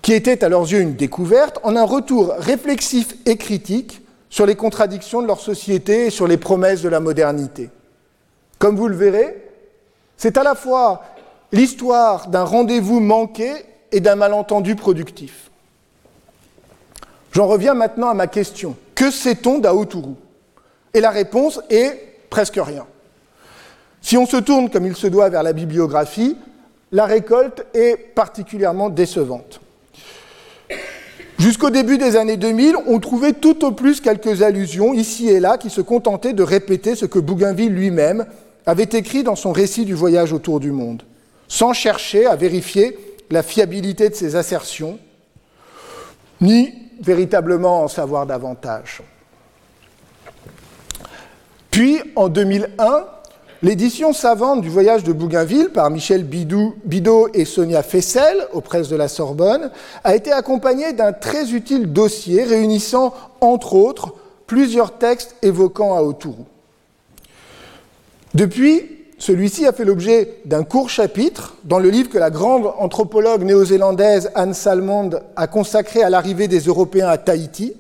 [0.01, 4.01] qui était à leurs yeux une découverte, en un retour réflexif et critique
[4.37, 7.71] sur les contradictions de leur société et sur les promesses de la modernité.
[8.59, 9.35] Comme vous le verrez,
[10.19, 11.05] c'est à la fois
[11.53, 13.51] l'histoire d'un rendez-vous manqué
[13.93, 15.51] et d'un malentendu productif.
[17.33, 18.77] J'en reviens maintenant à ma question.
[18.95, 20.13] Que sait-on d'Aoturu
[20.93, 22.85] Et la réponse est presque rien.
[24.03, 26.37] Si on se tourne comme il se doit vers la bibliographie,
[26.93, 29.63] la récolte est particulièrement décevante.
[31.39, 35.59] Jusqu'au début des années 2000, on trouvait tout au plus quelques allusions ici et là
[35.59, 38.27] qui se contentaient de répéter ce que Bougainville lui-même
[38.65, 41.03] avait écrit dans son récit du voyage autour du monde,
[41.47, 42.99] sans chercher à vérifier
[43.31, 44.99] la fiabilité de ses assertions,
[46.41, 49.03] ni véritablement en savoir davantage.
[51.71, 53.05] Puis, en 2001,
[53.63, 58.97] l'édition savante du voyage de Bougainville par Michel Bidot et Sonia Fessel aux presses de
[58.97, 59.71] la Sorbonne
[60.05, 64.15] a été accompagnée d'un très utile dossier réunissant, entre autres,
[64.47, 66.45] plusieurs textes évoquant Aoturu.
[68.35, 68.83] Depuis,
[69.19, 74.31] celui-ci a fait l'objet d'un court chapitre dans le livre que la grande anthropologue néo-zélandaise
[74.35, 77.73] Anne Salmond a consacré à l'arrivée des Européens à Tahiti,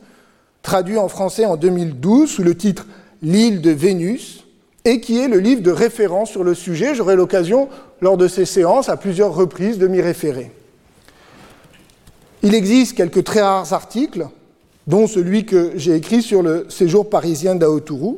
[0.62, 2.87] traduit en français en 2012 sous le titre
[3.23, 4.45] L'île de Vénus,
[4.87, 6.94] et qui est le livre de référence sur le sujet.
[6.94, 7.68] J'aurai l'occasion,
[8.01, 10.53] lors de ces séances, à plusieurs reprises, de m'y référer.
[12.42, 14.29] Il existe quelques très rares articles,
[14.87, 18.14] dont celui que j'ai écrit sur le séjour parisien d'Aoturu,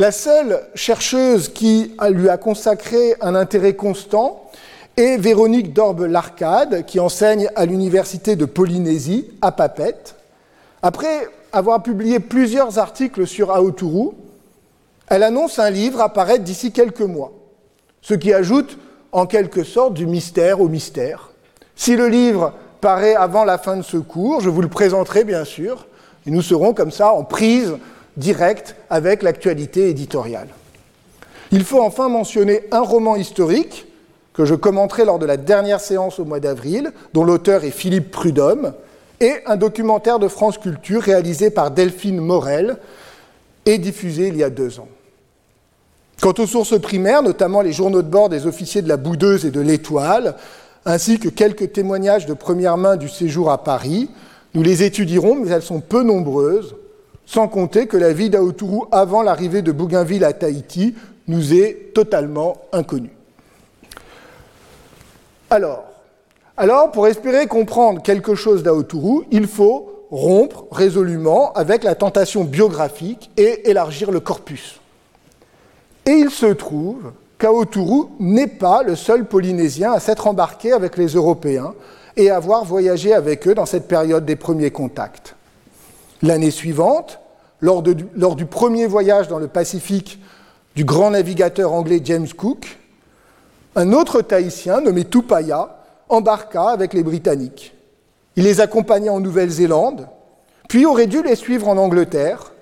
[0.00, 4.50] la seule chercheuse qui lui a consacré un intérêt constant
[4.96, 10.16] est Véronique Dorbe-Larcade, qui enseigne à l'Université de Polynésie, à Papette.
[10.82, 14.10] Après avoir publié plusieurs articles sur Aoturu,
[15.10, 17.32] elle annonce un livre apparaître d'ici quelques mois,
[18.02, 18.78] ce qui ajoute
[19.12, 21.30] en quelque sorte du mystère au mystère.
[21.76, 25.44] Si le livre paraît avant la fin de ce cours, je vous le présenterai bien
[25.44, 25.86] sûr,
[26.26, 27.76] et nous serons comme ça en prise
[28.16, 30.48] direct avec l'actualité éditoriale.
[31.50, 33.86] Il faut enfin mentionner un roman historique
[34.34, 38.10] que je commenterai lors de la dernière séance au mois d'avril, dont l'auteur est Philippe
[38.10, 38.74] Prudhomme,
[39.20, 42.76] et un documentaire de France Culture réalisé par Delphine Morel
[43.66, 44.88] et diffusé il y a deux ans.
[46.20, 49.52] Quant aux sources primaires, notamment les journaux de bord des officiers de la Boudeuse et
[49.52, 50.34] de l'Étoile,
[50.84, 54.10] ainsi que quelques témoignages de première main du séjour à Paris,
[54.54, 56.74] nous les étudierons, mais elles sont peu nombreuses,
[57.24, 60.96] sans compter que la vie d'Aoturu avant l'arrivée de Bougainville à Tahiti
[61.28, 63.14] nous est totalement inconnue.
[65.50, 65.84] Alors,
[66.56, 73.30] alors, pour espérer comprendre quelque chose d'Aoturu, il faut rompre résolument avec la tentation biographique
[73.36, 74.77] et élargir le corpus.
[76.08, 81.08] Et il se trouve qu'Aoturu n'est pas le seul Polynésien à s'être embarqué avec les
[81.08, 81.74] Européens
[82.16, 85.36] et à avoir voyagé avec eux dans cette période des premiers contacts.
[86.22, 87.20] L'année suivante,
[87.60, 90.18] lors, du premier voyage dans le Pacifique
[90.74, 92.78] du grand navigateur anglais James Cook,
[93.76, 95.76] un autre Tahitien nommé Tupaya
[96.08, 97.74] embarqua avec les Britanniques.
[98.36, 100.08] Il les accompagna en Nouvelle-Zélande,
[100.70, 102.54] puis aurait dû les suivre en Angleterre,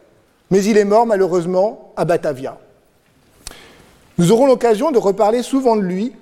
[0.51, 2.59] mais il est mort malheureusement à Batavia.
[4.19, 6.13] Nous aurons l'occasion de reparler souvent de lui,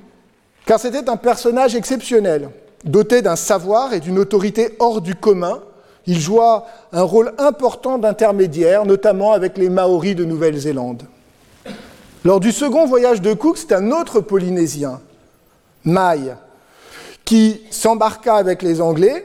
[0.66, 2.50] car c'était un personnage exceptionnel,
[2.85, 5.62] doté d'un savoir et d'une autorité hors du commun,
[6.07, 11.04] il joua un rôle important d'intermédiaire, notamment avec les Maoris de Nouvelle-Zélande.
[12.24, 15.00] Lors du second voyage de Cook, c'est un autre Polynésien,
[15.85, 16.35] Mai,
[17.24, 19.24] qui s'embarqua avec les Anglais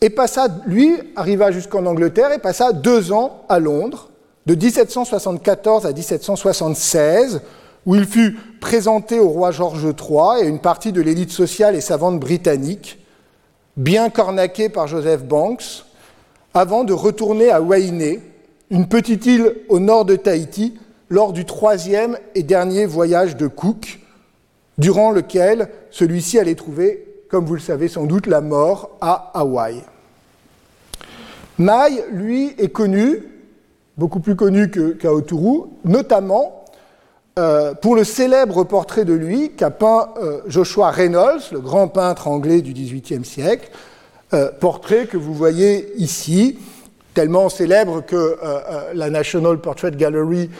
[0.00, 4.08] et passa, lui, arriva jusqu'en Angleterre et passa deux ans à Londres,
[4.46, 7.42] de 1774 à 1776,
[7.86, 11.80] où il fut présenté au roi George III et une partie de l'élite sociale et
[11.80, 12.98] savante britannique,
[13.76, 15.84] bien cornaqué par Joseph Banks,
[16.54, 18.20] avant de retourner à Wainé,
[18.70, 24.00] une petite île au nord de Tahiti, lors du troisième et dernier voyage de Cook,
[24.78, 29.82] durant lequel celui-ci allait trouver, comme vous le savez sans doute, la mort à Hawaï.
[31.58, 33.24] Mai, lui, est connu,
[33.96, 36.59] beaucoup plus connu qu'Aoturu, notamment
[37.38, 42.28] euh, pour le célèbre portrait de lui qu'a peint euh, Joshua Reynolds, le grand peintre
[42.28, 43.70] anglais du XVIIIe siècle,
[44.32, 46.56] euh, portrait que vous voyez ici,
[47.14, 50.50] tellement célèbre que euh, euh, la National Portrait Gallery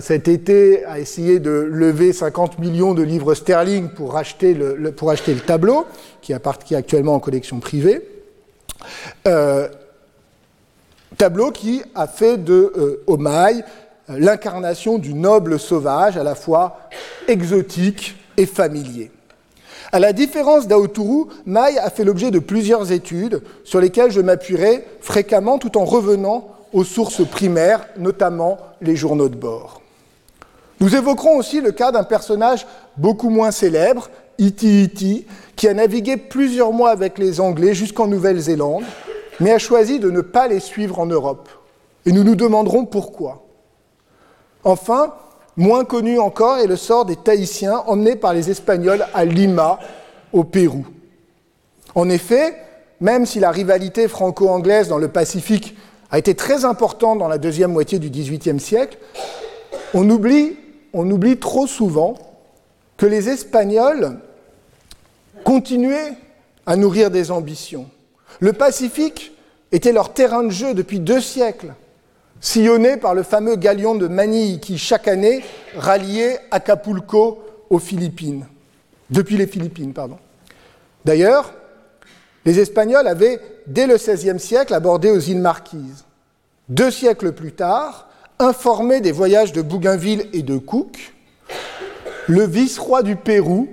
[0.00, 5.08] cet été a essayé de lever 50 millions de livres sterling pour acheter le, pour
[5.08, 5.86] acheter le tableau,
[6.20, 8.02] qui, est actuellement en collection privée.
[11.16, 13.62] tableau qui a fait de Omaï
[14.08, 16.78] l'incarnation du noble sauvage, à la fois
[17.28, 19.10] exotique et familier.
[19.92, 24.86] À la différence d'Aoturu, Maï a fait l'objet de plusieurs études sur lesquelles je m'appuierai
[25.00, 29.82] fréquemment tout en revenant aux sources primaires, notamment les journaux de bord.
[30.80, 36.16] Nous évoquerons aussi le cas d'un personnage beaucoup moins célèbre, Iti Iti, qui a navigué
[36.16, 38.84] plusieurs mois avec les Anglais jusqu'en Nouvelle-Zélande,
[39.40, 41.48] mais a choisi de ne pas les suivre en Europe.
[42.06, 43.41] Et nous nous demanderons pourquoi.
[44.64, 45.12] Enfin,
[45.56, 49.78] Moins connu encore est le sort des Tahitiens emmenés par les Espagnols à Lima,
[50.32, 50.86] au Pérou.
[51.94, 52.56] En effet,
[53.00, 55.76] même si la rivalité franco-anglaise dans le Pacifique
[56.10, 58.96] a été très importante dans la deuxième moitié du XVIIIe siècle,
[59.92, 60.56] on oublie,
[60.94, 62.14] on oublie trop souvent
[62.96, 64.18] que les Espagnols
[65.44, 66.14] continuaient
[66.64, 67.90] à nourrir des ambitions.
[68.40, 69.36] Le Pacifique
[69.70, 71.74] était leur terrain de jeu depuis deux siècles
[72.42, 75.42] sillonné par le fameux galion de Manille qui, chaque année,
[75.76, 77.38] ralliait Acapulco
[77.70, 78.46] aux Philippines,
[79.08, 80.18] depuis les Philippines, pardon.
[81.06, 81.54] D'ailleurs,
[82.44, 86.04] les Espagnols avaient, dès le XVIe siècle, abordé aux îles Marquises.
[86.68, 91.14] Deux siècles plus tard, informé des voyages de Bougainville et de Cook,
[92.26, 93.68] le vice-roi du Pérou,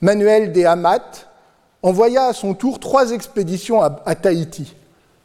[0.00, 1.26] Manuel de Amat,
[1.82, 4.74] envoya à son tour trois expéditions à, à Tahiti,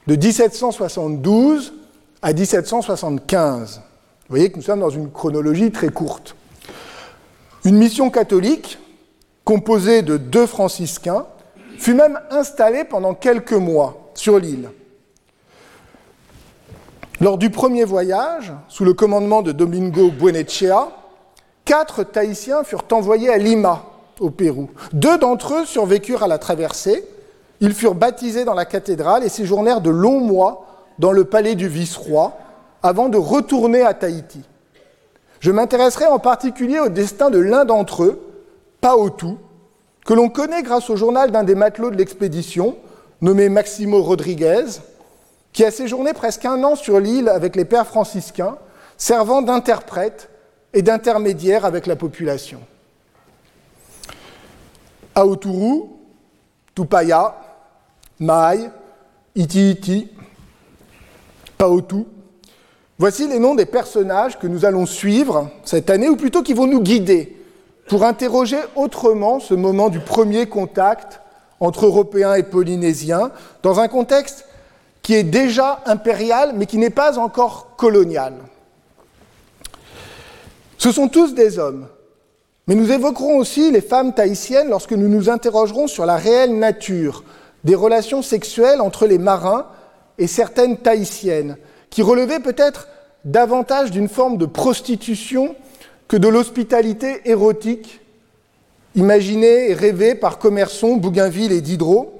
[0.07, 1.73] de 1772
[2.21, 3.81] à 1775.
[4.21, 6.35] Vous voyez que nous sommes dans une chronologie très courte.
[7.65, 8.79] Une mission catholique,
[9.43, 11.25] composée de deux franciscains,
[11.77, 14.69] fut même installée pendant quelques mois sur l'île.
[17.21, 20.89] Lors du premier voyage, sous le commandement de Domingo Buenechea,
[21.65, 23.85] quatre Tahitiens furent envoyés à Lima,
[24.19, 24.69] au Pérou.
[24.93, 27.05] Deux d'entre eux survécurent à la traversée.
[27.61, 30.68] Ils furent baptisés dans la cathédrale et séjournèrent de longs mois
[30.99, 32.37] dans le palais du vice-roi
[32.83, 34.41] avant de retourner à Tahiti.
[35.39, 38.21] Je m'intéresserai en particulier au destin de l'un d'entre eux,
[38.81, 39.35] Paotu,
[40.05, 42.75] que l'on connaît grâce au journal d'un des matelots de l'expédition,
[43.21, 44.65] nommé Maximo Rodriguez,
[45.53, 48.57] qui a séjourné presque un an sur l'île avec les pères franciscains,
[48.97, 50.29] servant d'interprète
[50.73, 52.59] et d'intermédiaire avec la population.
[55.15, 55.83] Aoturu,
[56.75, 57.35] Tupaya,
[58.19, 58.69] Mai,
[59.35, 60.11] Iti Iti,
[61.59, 62.05] Paotu.
[62.97, 66.67] Voici les noms des personnages que nous allons suivre cette année, ou plutôt qui vont
[66.67, 67.35] nous guider
[67.89, 71.19] pour interroger autrement ce moment du premier contact
[71.59, 74.45] entre Européens et Polynésiens, dans un contexte
[75.01, 78.35] qui est déjà impérial, mais qui n'est pas encore colonial.
[80.77, 81.87] Ce sont tous des hommes,
[82.67, 87.25] mais nous évoquerons aussi les femmes tahitiennes lorsque nous nous interrogerons sur la réelle nature
[87.65, 89.65] des relations sexuelles entre les marins
[90.19, 91.57] et certaines tahitiennes,
[91.89, 92.87] qui relevaient peut-être
[93.25, 95.55] davantage d'une forme de prostitution
[96.07, 98.01] que de l'hospitalité érotique
[98.95, 102.13] imaginée et rêvée par Commerson, Bougainville et Diderot,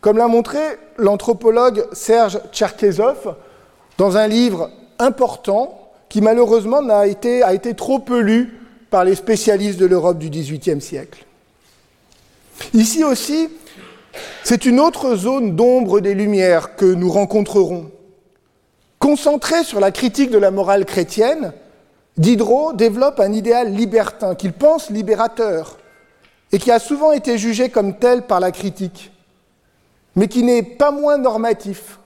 [0.00, 0.58] comme l'a montré
[0.98, 3.36] l'anthropologue Serge Tcherkezov
[3.98, 8.58] dans un livre important qui malheureusement a été, a été trop peu lu
[8.90, 11.24] par les spécialistes de l'Europe du XVIIIe siècle.
[12.74, 13.48] Ici aussi,
[14.44, 17.90] c'est une autre zone d'ombre des Lumières que nous rencontrerons.
[18.98, 21.52] Concentré sur la critique de la morale chrétienne,
[22.18, 25.78] Diderot développe un idéal libertin qu'il pense libérateur
[26.52, 29.10] et qui a souvent été jugé comme tel par la critique,
[30.14, 31.98] mais qui n'est pas moins normatif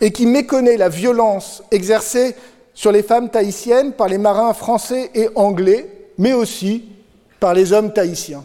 [0.00, 2.36] et qui méconnaît la violence exercée
[2.72, 6.88] sur les femmes tahitiennes par les marins français et anglais, mais aussi
[7.40, 8.44] par les hommes tahitiens.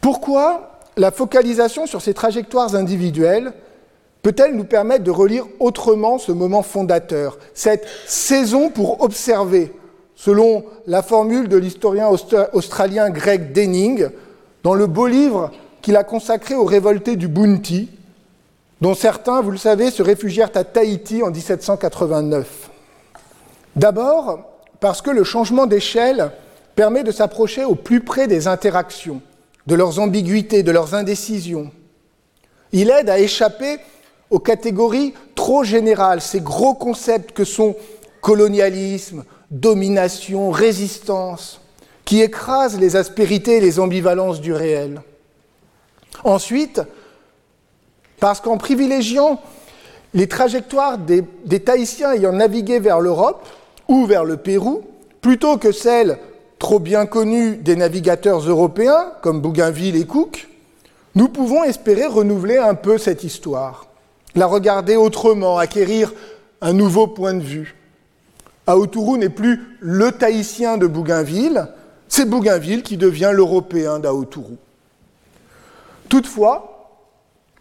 [0.00, 3.52] Pourquoi la focalisation sur ces trajectoires individuelles
[4.22, 9.72] peut-elle nous permettre de relire autrement ce moment fondateur, cette saison pour observer,
[10.14, 12.08] selon la formule de l'historien
[12.52, 14.08] australien Greg Denning,
[14.62, 15.50] dans le beau livre
[15.82, 17.90] qu'il a consacré aux révoltés du Bounty,
[18.80, 22.70] dont certains, vous le savez, se réfugièrent à Tahiti en 1789.
[23.76, 24.40] D'abord,
[24.80, 26.30] parce que le changement d'échelle
[26.74, 29.20] permet de s'approcher au plus près des interactions
[29.66, 31.70] de leurs ambiguïtés, de leurs indécisions.
[32.72, 33.78] Il aide à échapper
[34.30, 37.76] aux catégories trop générales, ces gros concepts que sont
[38.20, 41.60] colonialisme, domination, résistance,
[42.04, 45.02] qui écrasent les aspérités et les ambivalences du réel.
[46.24, 46.80] Ensuite,
[48.24, 49.38] Parce qu'en privilégiant
[50.14, 51.24] les trajectoires des,
[51.60, 53.46] Tahitiens ayant navigué vers l'Europe
[53.86, 54.82] ou vers le Pérou,
[55.20, 56.18] plutôt que celles
[56.58, 60.48] trop bien connues des navigateurs européens comme Bougainville et Cook,
[61.14, 63.86] nous pouvons espérer renouveler un peu cette histoire,
[64.34, 66.12] la regarder autrement, acquérir
[66.60, 67.76] un nouveau point de vue.
[68.66, 71.68] Aotourou n'est plus le Tahitien de Bougainville,
[72.08, 74.56] c'est Bougainville qui devient l'Européen d'Aotourou.
[76.08, 76.90] Toutefois,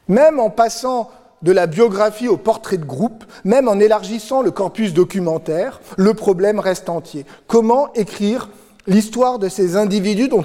[0.07, 4.93] même en passant de la biographie au portrait de groupe, même en élargissant le corpus
[4.93, 7.25] documentaire, le problème reste entier.
[7.47, 8.49] Comment écrire
[8.87, 10.43] l'histoire de ces individus dont,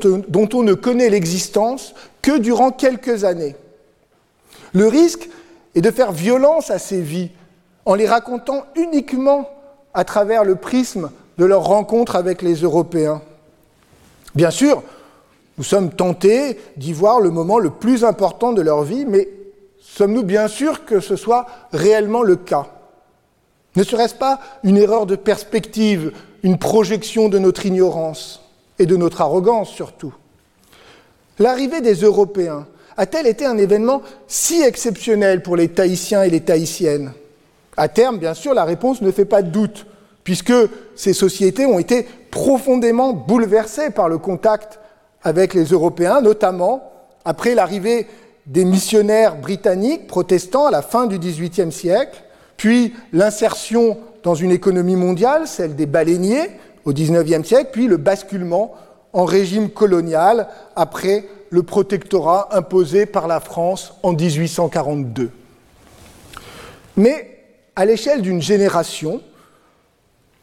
[0.53, 3.57] on ne connaît l'existence que durant quelques années
[4.73, 5.29] Le risque
[5.75, 7.31] est de faire violence à ces vies
[7.85, 9.49] en les racontant uniquement
[9.95, 13.23] à travers le prisme de leur rencontre avec les Européens.
[14.35, 14.83] Bien sûr,
[15.57, 19.29] nous sommes tentés d'y voir le moment le plus important de leur vie, mais
[19.81, 22.67] sommes-nous bien sûrs que ce soit réellement le cas?
[23.75, 26.13] Ne serait-ce pas une erreur de perspective,
[26.43, 28.43] une projection de notre ignorance
[28.79, 30.15] et de notre arrogance surtout.
[31.39, 32.67] L'arrivée des Européens
[32.97, 37.13] a-t-elle été un événement si exceptionnel pour les Tahitiens et les Tahitiennes?
[37.77, 39.87] À terme, bien sûr, la réponse ne fait pas de doute,
[40.25, 40.53] puisque
[40.97, 44.81] ces sociétés ont été profondément bouleversées par le contact
[45.23, 46.93] avec les Européens, notamment
[47.25, 48.07] après l'arrivée
[48.47, 52.25] des missionnaires britanniques protestants à la fin du XVIIIe siècle,
[52.59, 56.51] puis l'insertion dans une économie mondiale, celle des baleiniers
[56.85, 58.75] au XIXe siècle, puis le basculement
[59.15, 65.31] en régime colonial après le protectorat imposé par la France en 1842.
[66.99, 67.39] Mais
[67.75, 69.23] à l'échelle d'une génération,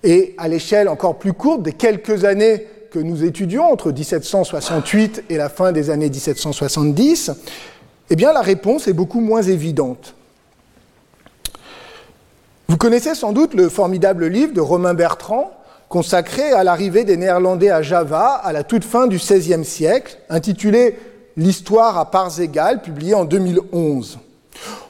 [0.03, 5.36] et à l'échelle encore plus courte des quelques années que nous étudions, entre 1768 et
[5.36, 7.32] la fin des années 1770,
[8.09, 10.16] eh bien la réponse est beaucoup moins évidente.
[12.68, 15.51] Vous connaissez sans doute le formidable livre de Romain Bertrand
[15.88, 20.97] consacré à l'arrivée des Néerlandais à Java à la toute fin du XVIe siècle, intitulé
[21.38, 24.20] L'histoire à parts égales, publié en 2011.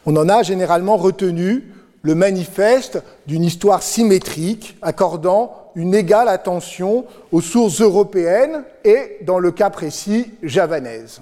[0.05, 1.63] On en a généralement retenu
[2.03, 9.51] le manifeste d'une histoire symétrique, accordant une égale attention aux sources européennes et, dans le
[9.51, 11.19] cas précis, javanaises.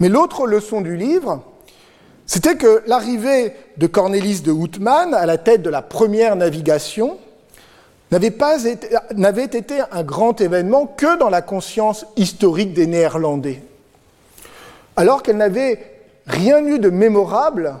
[0.00, 1.44] Mais l'autre leçon du livre,
[2.32, 7.18] c'était que l'arrivée de Cornelis de Houtman à la tête de la première navigation
[8.12, 8.28] n'avait
[9.44, 13.64] été, été un grand événement que dans la conscience historique des Néerlandais.
[14.94, 15.80] Alors qu'elle n'avait
[16.28, 17.74] rien eu de mémorable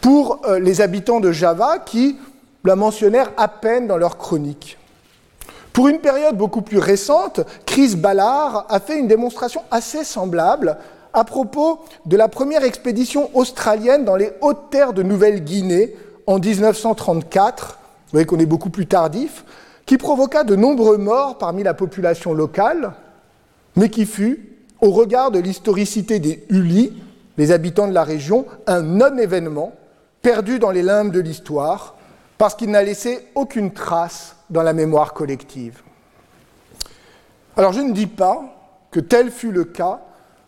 [0.00, 2.16] pour euh, les habitants de Java qui
[2.62, 4.78] la mentionnèrent à peine dans leur chronique.
[5.72, 10.76] Pour une période beaucoup plus récente, Chris Ballard a fait une démonstration assez semblable
[11.14, 15.94] à propos de la première expédition australienne dans les hautes terres de Nouvelle-Guinée
[16.26, 19.44] en 1934, vous voyez qu'on est beaucoup plus tardif,
[19.86, 22.92] qui provoqua de nombreux morts parmi la population locale,
[23.76, 24.50] mais qui fut,
[24.80, 26.92] au regard de l'historicité des Uli,
[27.38, 29.72] les habitants de la région, un non-événement
[30.20, 31.94] perdu dans les limbes de l'histoire,
[32.38, 35.82] parce qu'il n'a laissé aucune trace dans la mémoire collective.
[37.56, 38.42] Alors je ne dis pas
[38.90, 40.00] que tel fut le cas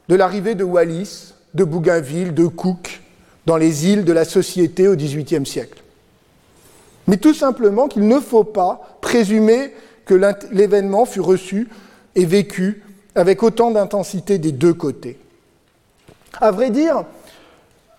[0.09, 3.01] de l'arrivée de Wallis, de Bougainville, de Cook
[3.47, 5.83] dans les îles de la société au XVIIIe siècle.
[7.07, 9.73] Mais tout simplement qu'il ne faut pas présumer
[10.05, 10.15] que
[10.53, 11.69] l'événement fut reçu
[12.15, 12.83] et vécu
[13.15, 15.19] avec autant d'intensité des deux côtés.
[16.41, 17.05] À vrai dire,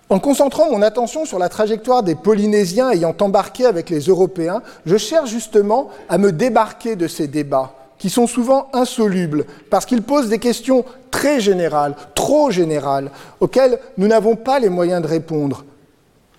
[0.10, 4.98] en concentrant mon attention sur la trajectoire des Polynésiens ayant embarqué avec les Européens, je
[4.98, 10.30] cherche justement à me débarquer de ces débats, qui sont souvent insolubles, parce qu'ils posent
[10.30, 15.66] des questions très générales, trop générales, auxquelles nous n'avons pas les moyens de répondre,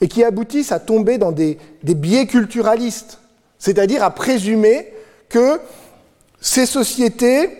[0.01, 3.19] et qui aboutissent à tomber dans des, biais culturalistes,
[3.59, 4.93] c'est-à-dire à présumer
[5.29, 5.61] que
[6.41, 7.51] ces sociétés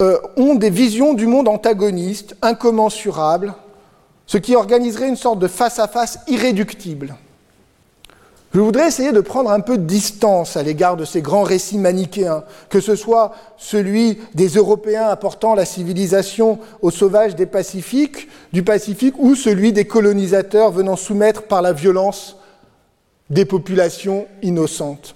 [0.00, 3.54] euh, ont des visions du monde antagonistes, incommensurables,
[4.26, 7.16] ce qui organiserait une sorte de face-à-face irréductible.
[8.54, 11.76] Je voudrais essayer de prendre un peu de distance à l'égard de ces grands récits
[11.76, 18.62] manichéens, que ce soit celui des Européens apportant la civilisation aux sauvages des Pacifiques, du
[18.62, 22.36] Pacifique ou celui des colonisateurs venant soumettre par la violence
[23.28, 25.14] des populations innocentes.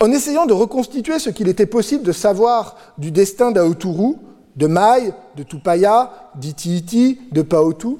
[0.00, 4.16] En essayant de reconstituer ce qu'il était possible de savoir du destin d'Aoturu,
[4.56, 7.96] de Maï, de Tupaya, d'Iti-Iti, de Paotu,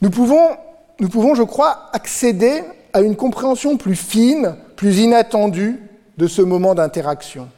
[0.00, 0.56] nous pouvons,
[1.00, 2.62] nous pouvons, je crois, accéder
[2.92, 5.80] à une compréhension plus fine, plus inattendue
[6.16, 7.48] de ce moment d'interaction.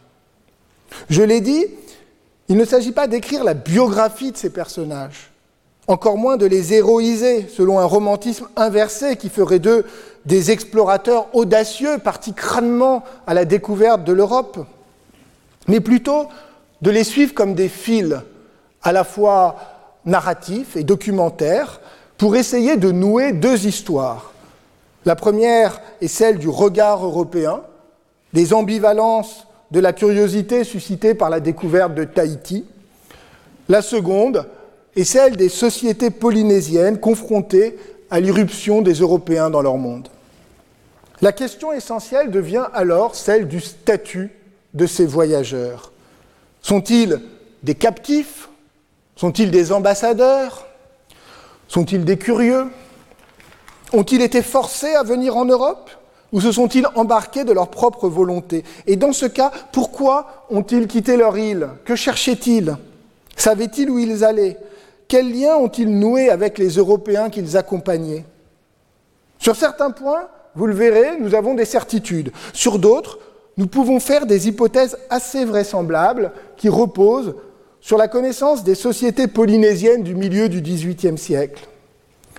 [1.09, 1.67] Je l'ai dit,
[2.49, 5.31] il ne s'agit pas d'écrire la biographie de ces personnages,
[5.87, 9.85] encore moins de les héroïser selon un romantisme inversé qui ferait d'eux
[10.27, 14.59] des explorateurs audacieux partis crânement à la découverte de l'Europe,
[15.69, 16.27] mais plutôt
[16.83, 18.17] de les suivre comme des fils
[18.83, 19.57] à la fois
[20.05, 21.81] narratifs et documentaires
[22.19, 24.33] pour essayer de nouer deux histoires.
[25.05, 27.63] La première est celle du regard européen,
[28.33, 32.65] des ambivalences de la curiosité suscitée par la découverte de Tahiti.
[33.69, 34.47] La seconde
[34.97, 37.79] est celle des sociétés polynésiennes confrontées
[38.11, 40.09] à l'irruption des Européens dans leur monde.
[41.23, 44.31] La question essentielle devient alors celle du statut
[44.75, 45.93] de ces voyageurs.
[46.63, 47.21] Sont-ils
[47.63, 48.49] des captifs?
[49.17, 50.67] Sont-ils des ambassadeurs?
[51.69, 52.67] Sont-ils des curieux?
[53.93, 55.91] Ont-ils été forcés à venir en Europe
[56.33, 58.65] Ou se sont-ils embarqués de leur propre volonté?
[58.87, 61.69] Et dans ce cas, pourquoi ont-ils quitté leur île?
[61.85, 62.77] Que cherchaient-ils?
[63.37, 64.57] Savaient-ils où ils allaient?
[65.09, 68.25] Quels liens ont-ils noués avec les Européens qu'ils accompagnaient?
[69.39, 72.31] Sur certains points, vous le verrez, nous avons des certitudes.
[72.53, 73.19] Sur d'autres,
[73.57, 77.35] nous pouvons faire des hypothèses assez vraisemblables qui reposent
[77.81, 81.70] sur la connaissance des sociétés polynésiennes du milieu du XVIIIe siècle.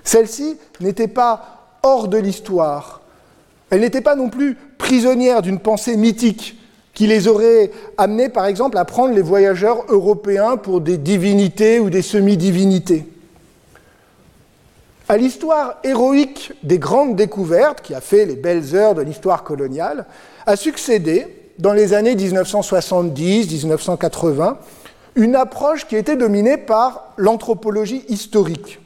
[0.03, 3.01] Celles-ci n'étaient pas hors de l'histoire.
[3.69, 6.57] Elles n'étaient pas non plus prisonnières d'une pensée mythique
[6.93, 11.89] qui les aurait amenées, par exemple, à prendre les voyageurs européens pour des divinités ou
[11.89, 13.05] des semi-divinités.
[15.07, 20.05] À l'histoire héroïque des grandes découvertes, qui a fait les belles heures de l'histoire coloniale,
[20.45, 21.27] a succédé,
[21.59, 24.55] dans les années 1970-1980,
[25.15, 28.80] une approche qui était dominée par l'anthropologie historique,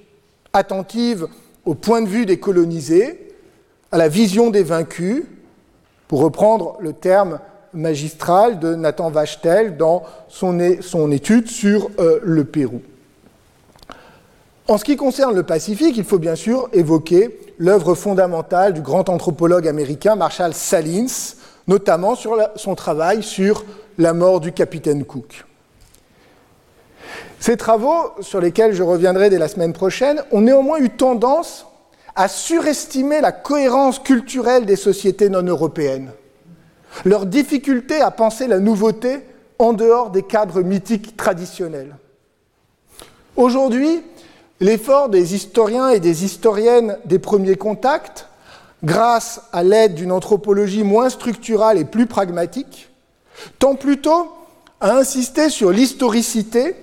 [0.56, 1.28] attentive
[1.66, 3.34] au point de vue des colonisés,
[3.92, 5.24] à la vision des vaincus,
[6.08, 7.40] pour reprendre le terme
[7.74, 10.60] magistral de Nathan Vachtel dans son,
[11.12, 12.82] étude sur euh, le Pérou.
[14.68, 19.10] En ce qui concerne le Pacifique, il faut bien sûr évoquer l'œuvre fondamentale du grand
[19.10, 21.36] anthropologue américain Marshall Salins,
[21.68, 23.66] notamment sur son travail sur
[23.98, 25.46] la mort du capitaine Cook.
[27.40, 31.66] Ces travaux, sur lesquels je reviendrai dès la semaine prochaine, ont néanmoins eu tendance
[32.16, 36.12] à surestimer la cohérence culturelle des sociétés non européennes,
[37.04, 39.20] leur difficulté à penser la nouveauté
[39.60, 41.96] en dehors des cadres mythiques traditionnels.
[43.36, 44.02] Aujourd'hui,
[44.62, 48.28] L'effort des historiens et des historiennes des premiers contacts,
[48.84, 52.90] grâce à l'aide d'une anthropologie moins structurale et plus pragmatique,
[53.60, 54.32] tend plutôt
[54.80, 56.76] à insister sur l'historicité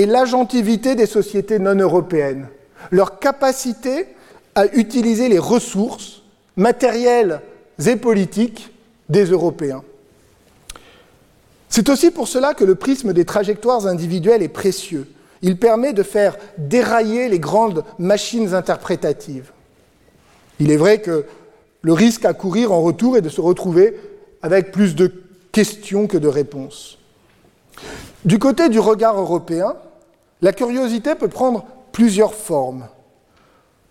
[0.00, 2.48] et l'agentivité des sociétés non européennes,
[2.90, 4.06] leur capacité
[4.54, 6.22] à utiliser les ressources
[6.56, 7.40] matérielles
[7.86, 8.72] et politiques
[9.08, 9.82] des Européens.
[11.68, 15.06] C'est aussi pour cela que le prisme des trajectoires individuelles est précieux
[15.42, 19.52] il permet de faire dérailler les grandes machines interprétatives.
[20.58, 21.24] Il est vrai que
[21.82, 23.98] le risque à courir en retour est de se retrouver
[24.42, 25.12] avec plus de
[25.52, 26.98] questions que de réponses.
[28.24, 29.74] Du côté du regard européen,
[30.42, 32.86] la curiosité peut prendre plusieurs formes.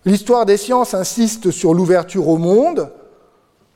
[0.04, 2.90] L'histoire des sciences insiste sur l'ouverture au monde,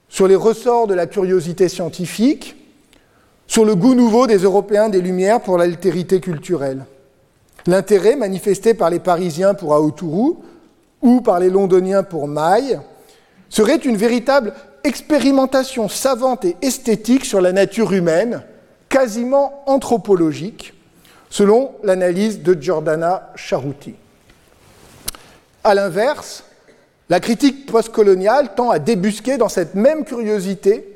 [0.08, 2.56] sur les ressorts de la curiosité scientifique,
[3.46, 6.86] sur le goût nouveau des Européens des Lumières pour l'altérité culturelle.
[7.66, 10.42] L'intérêt manifesté par les Parisiens pour Aotourou
[11.02, 12.80] ou par les Londoniens pour Maille
[13.48, 18.42] serait une véritable expérimentation savante et esthétique sur la nature humaine,
[18.88, 20.74] quasiment anthropologique,
[21.34, 23.96] selon l'analyse de Giordana Charuti.
[25.64, 26.44] A l'inverse,
[27.10, 30.86] la critique postcoloniale tend à débusquer dans cette même curiosité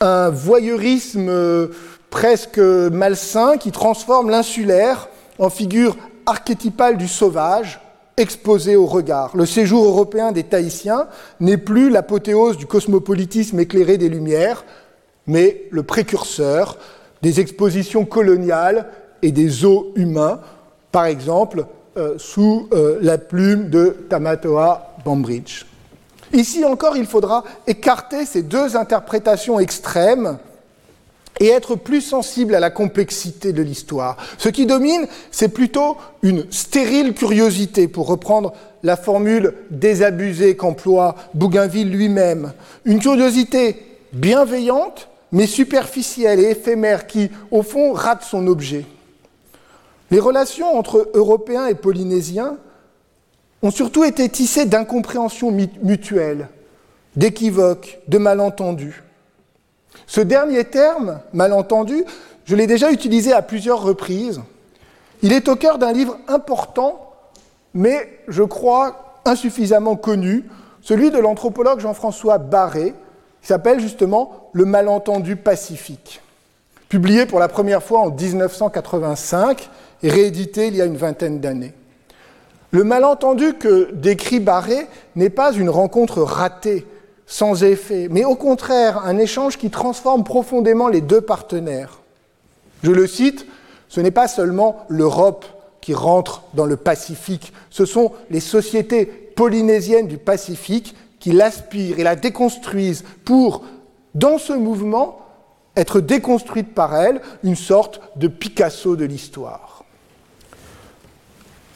[0.00, 1.70] un voyeurisme
[2.10, 5.96] presque malsain qui transforme l'insulaire en figure
[6.26, 7.80] archétypale du sauvage,
[8.18, 9.34] exposé au regard.
[9.34, 11.08] Le séjour européen des Tahitiens
[11.40, 14.66] n'est plus l'apothéose du cosmopolitisme éclairé des Lumières,
[15.26, 16.76] mais le précurseur
[17.22, 18.86] des expositions coloniales
[19.22, 20.40] et des eaux humains,
[20.92, 21.66] par exemple
[21.96, 25.64] euh, sous euh, la plume de Tamatoa Bambridge.
[26.32, 30.38] Ici encore, il faudra écarter ces deux interprétations extrêmes
[31.40, 34.16] et être plus sensible à la complexité de l'histoire.
[34.38, 38.52] Ce qui domine, c'est plutôt une stérile curiosité, pour reprendre
[38.82, 42.52] la formule désabusée qu'emploie Bougainville lui-même.
[42.84, 43.76] Une curiosité
[44.12, 48.86] bienveillante, mais superficielle et éphémère, qui, au fond, rate son objet.
[50.10, 52.56] Les relations entre Européens et Polynésiens
[53.62, 55.50] ont surtout été tissées d'incompréhensions
[55.82, 56.48] mutuelles,
[57.16, 59.02] d'équivoques, de malentendus.
[60.06, 62.04] Ce dernier terme, malentendu,
[62.44, 64.40] je l'ai déjà utilisé à plusieurs reprises.
[65.22, 67.08] Il est au cœur d'un livre important
[67.74, 70.44] mais je crois insuffisamment connu,
[70.80, 72.94] celui de l'anthropologue Jean-François Barré,
[73.40, 76.20] qui s'appelle justement Le malentendu pacifique,
[76.88, 79.68] publié pour la première fois en 1985
[80.02, 81.74] et réédité il y a une vingtaine d'années.
[82.70, 84.86] Le malentendu que décrit Barré
[85.16, 86.86] n'est pas une rencontre ratée,
[87.26, 92.00] sans effet, mais au contraire un échange qui transforme profondément les deux partenaires.
[92.82, 93.46] Je le cite,
[93.88, 95.46] ce n'est pas seulement l'Europe
[95.80, 100.94] qui rentre dans le Pacifique, ce sont les sociétés polynésiennes du Pacifique
[101.28, 103.62] qui l'aspirent et la déconstruisent pour,
[104.14, 105.18] dans ce mouvement,
[105.76, 109.84] être déconstruite par elle, une sorte de Picasso de l'histoire.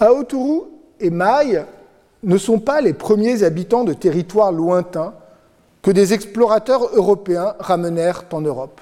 [0.00, 0.62] Aoturu
[1.00, 1.66] et Maï
[2.22, 5.12] ne sont pas les premiers habitants de territoires lointains
[5.82, 8.80] que des explorateurs européens ramenèrent en Europe.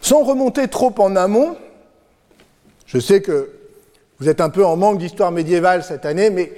[0.00, 1.54] Sans remonter trop en amont,
[2.86, 3.52] je sais que
[4.18, 6.52] vous êtes un peu en manque d'histoire médiévale cette année, mais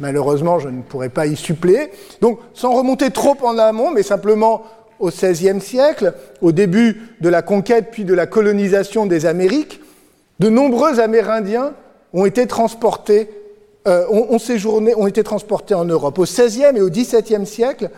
[0.00, 1.90] malheureusement, je ne pourrai pas y suppléer.
[2.20, 4.62] Donc, sans remonter trop en amont, mais simplement
[5.00, 9.80] au XVIe siècle, au début de la conquête puis de la colonisation des Amériques,
[10.38, 11.72] de nombreux Amérindiens
[12.12, 13.28] ont été transportés
[13.86, 16.18] euh, ont, séjourné, ont été transportés en Europe.
[16.18, 17.90] Au XVIe et au XVIIe siècle,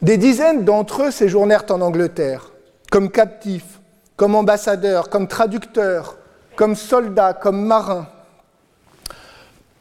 [0.00, 2.52] des dizaines d'entre eux séjournèrent en Angleterre,
[2.92, 3.80] comme captifs,
[4.14, 6.16] comme ambassadeurs, comme traducteurs,
[6.54, 8.06] comme soldats, comme marins.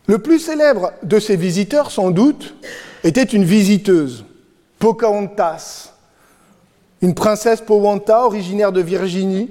[0.08, 2.54] Le plus célèbre de ces visiteurs, sans doute,
[3.04, 4.26] était une visiteuse,
[4.78, 5.94] Pocahontas,
[7.02, 9.50] une princesse Powanta originaire de Virginie,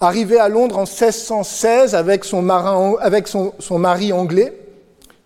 [0.00, 4.52] arrivée à Londres en 1616 avec son, mari anglais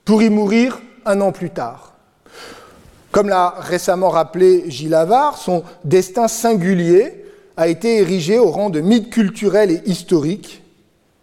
[0.04, 1.94] pour y mourir un an plus tard.
[3.10, 7.24] Comme l'a récemment rappelé Gilles Avard, son destin singulier
[7.56, 10.62] a été érigé au rang de mythe culturel et historique,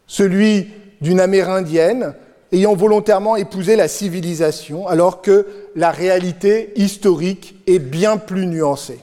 [0.06, 0.70] celui
[1.02, 2.14] d'une Amérindienne
[2.52, 9.00] ayant volontairement épousé la civilisation, alors que la réalité historique est bien plus nuancée.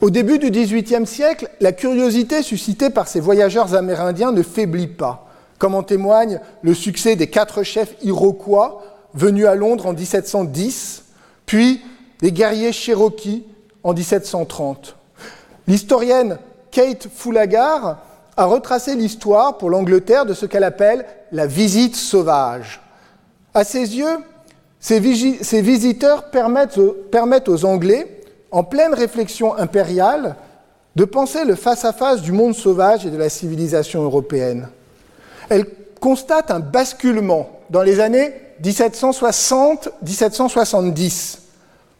[0.00, 5.28] Au début du XVIIIe siècle, la curiosité suscitée par ces voyageurs amérindiens ne faiblit pas
[5.62, 8.82] comme en témoigne le succès des quatre chefs iroquois
[9.14, 11.04] venus à Londres en 1710,
[11.46, 11.80] puis
[12.20, 13.44] les guerriers Cherokees
[13.84, 14.96] en 1730.
[15.68, 16.38] L'historienne
[16.72, 17.98] Kate Foulagar
[18.36, 22.80] a retracé l'histoire pour l'Angleterre de ce qu'elle appelle la visite sauvage.
[23.54, 24.18] À ses yeux,
[24.80, 28.20] ces, visiteurs permettent aux Anglais,
[28.50, 30.36] en pleine réflexion impériale,
[30.96, 34.68] de penser le face-à-face -face du monde sauvage et de la civilisation européenne
[35.52, 35.66] elle
[36.00, 41.40] constate un basculement dans les années 1760-1770.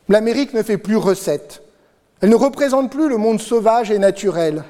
[0.08, 1.62] L'Amérique ne fait plus recette.
[2.20, 4.64] Elle ne représente plus le monde sauvage et naturel.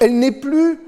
[0.00, 0.78] Elle n'est plus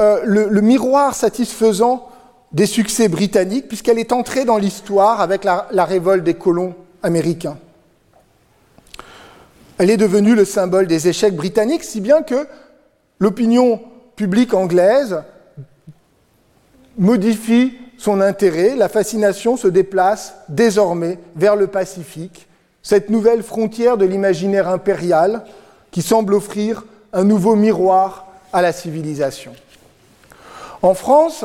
[0.00, 2.08] euh, le, miroir satisfaisant
[2.52, 7.58] des succès britanniques, puisqu'elle est entrée dans l'histoire avec la, la révolte des colons américains.
[9.78, 12.46] Elle est devenue le symbole des échecs britanniques, si bien que
[13.18, 13.80] l'opinion
[14.16, 15.22] publique anglaise
[16.96, 22.48] modifie son intérêt, la fascination se déplace désormais vers le Pacifique,
[22.82, 25.44] cette nouvelle frontière de l'imaginaire impérial
[25.90, 29.52] qui semble offrir un nouveau miroir à la civilisation.
[30.82, 31.44] En France,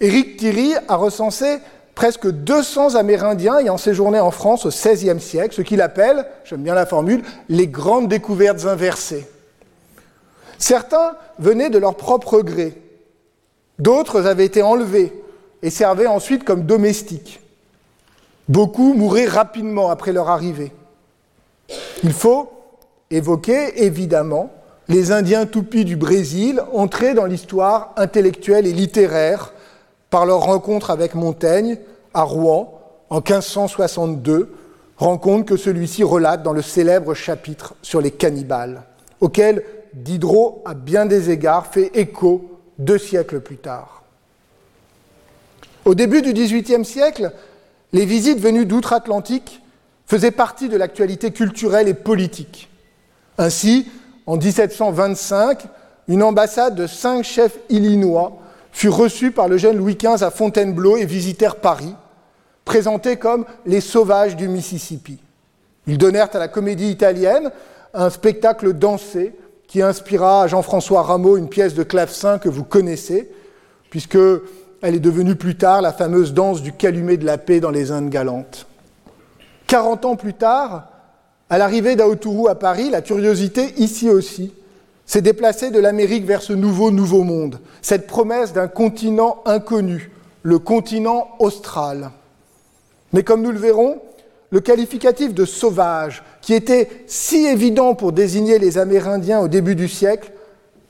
[0.00, 1.58] Éric Thierry a recensé
[1.94, 6.74] presque 200 Amérindiens ayant séjourné en France au XVIe siècle, ce qu'il appelle, j'aime bien
[6.74, 9.28] la formule, les grandes découvertes inversées.
[10.58, 12.74] Certains venaient de leur propre gré,
[13.78, 15.12] D'autres avaient été enlevés
[15.62, 17.40] et servaient ensuite comme domestiques.
[18.48, 20.72] Beaucoup mouraient rapidement après leur arrivée.
[22.02, 22.50] Il faut
[23.10, 24.50] évoquer évidemment
[24.88, 29.52] les Indiens Tupis du Brésil, entrés dans l'histoire intellectuelle et littéraire
[30.10, 31.78] par leur rencontre avec Montaigne
[32.12, 32.80] à Rouen
[33.10, 34.52] en 1562,
[34.96, 38.82] rencontre que celui-ci relate dans le célèbre chapitre sur les cannibales,
[39.20, 39.64] auquel
[39.94, 44.02] Diderot, à bien des égards, fait écho deux siècles plus tard.
[45.84, 47.32] Au début du XVIIIe siècle,
[47.92, 49.62] les visites venues d'outre-Atlantique
[50.06, 52.68] faisaient partie de l'actualité culturelle et politique.
[53.38, 53.86] Ainsi,
[54.26, 55.66] en 1725,
[56.08, 58.38] une ambassade de cinq chefs illinois
[58.72, 61.94] fut reçue par le jeune Louis XV à Fontainebleau et visitèrent Paris,
[62.64, 65.18] présentés comme les sauvages du Mississippi.
[65.86, 67.50] Ils donnèrent à la comédie italienne
[67.92, 69.34] un spectacle dansé
[69.68, 73.30] qui inspira à Jean-François Rameau une pièce de clavecin que vous connaissez,
[73.90, 74.18] puisque
[74.82, 77.90] elle est devenue plus tard la fameuse danse du calumet de la paix dans les
[77.90, 78.66] Indes galantes.
[79.66, 80.88] Quarante ans plus tard,
[81.50, 84.52] à l'arrivée d'Aoturu à Paris, la curiosité ici aussi
[85.06, 90.10] s'est déplacé de l'Amérique vers ce nouveau nouveau monde, cette promesse d'un continent inconnu,
[90.42, 92.10] le continent austral.
[93.12, 94.00] Mais comme nous le verrons,
[94.50, 99.88] le qualificatif de sauvage, qui était si évident pour désigner les Amérindiens au début du
[99.88, 100.32] siècle,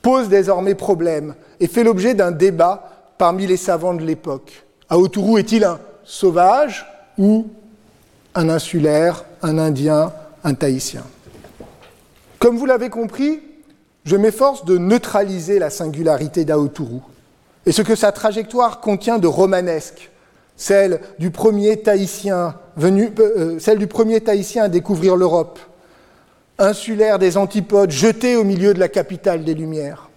[0.01, 4.65] pose désormais problème et fait l'objet d'un débat parmi les savants de l'époque.
[4.89, 6.85] Aoturu est-il un sauvage
[7.17, 7.47] ou
[8.35, 10.13] un insulaire, un indien,
[10.45, 11.03] un tahitien
[12.39, 13.41] Comme vous l'avez compris,
[14.05, 17.01] je m'efforce de neutraliser la singularité d'Aoturu
[17.65, 20.11] et ce que sa trajectoire contient de romanesque,
[20.55, 25.59] celle du premier tahitien venu, euh, celle du premier tahitien à découvrir l'Europe,
[26.59, 30.09] insulaire des antipodes, jeté au milieu de la capitale des Lumières.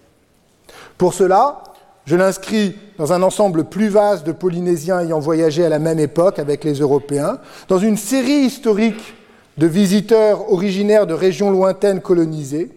[0.99, 1.63] Pour cela,
[2.05, 6.37] je l'inscris dans un ensemble plus vaste de Polynésiens ayant voyagé à la même époque
[6.37, 9.15] avec les Européens, dans une série historique
[9.59, 12.71] de visiteurs originaires de régions lointaines colonisées,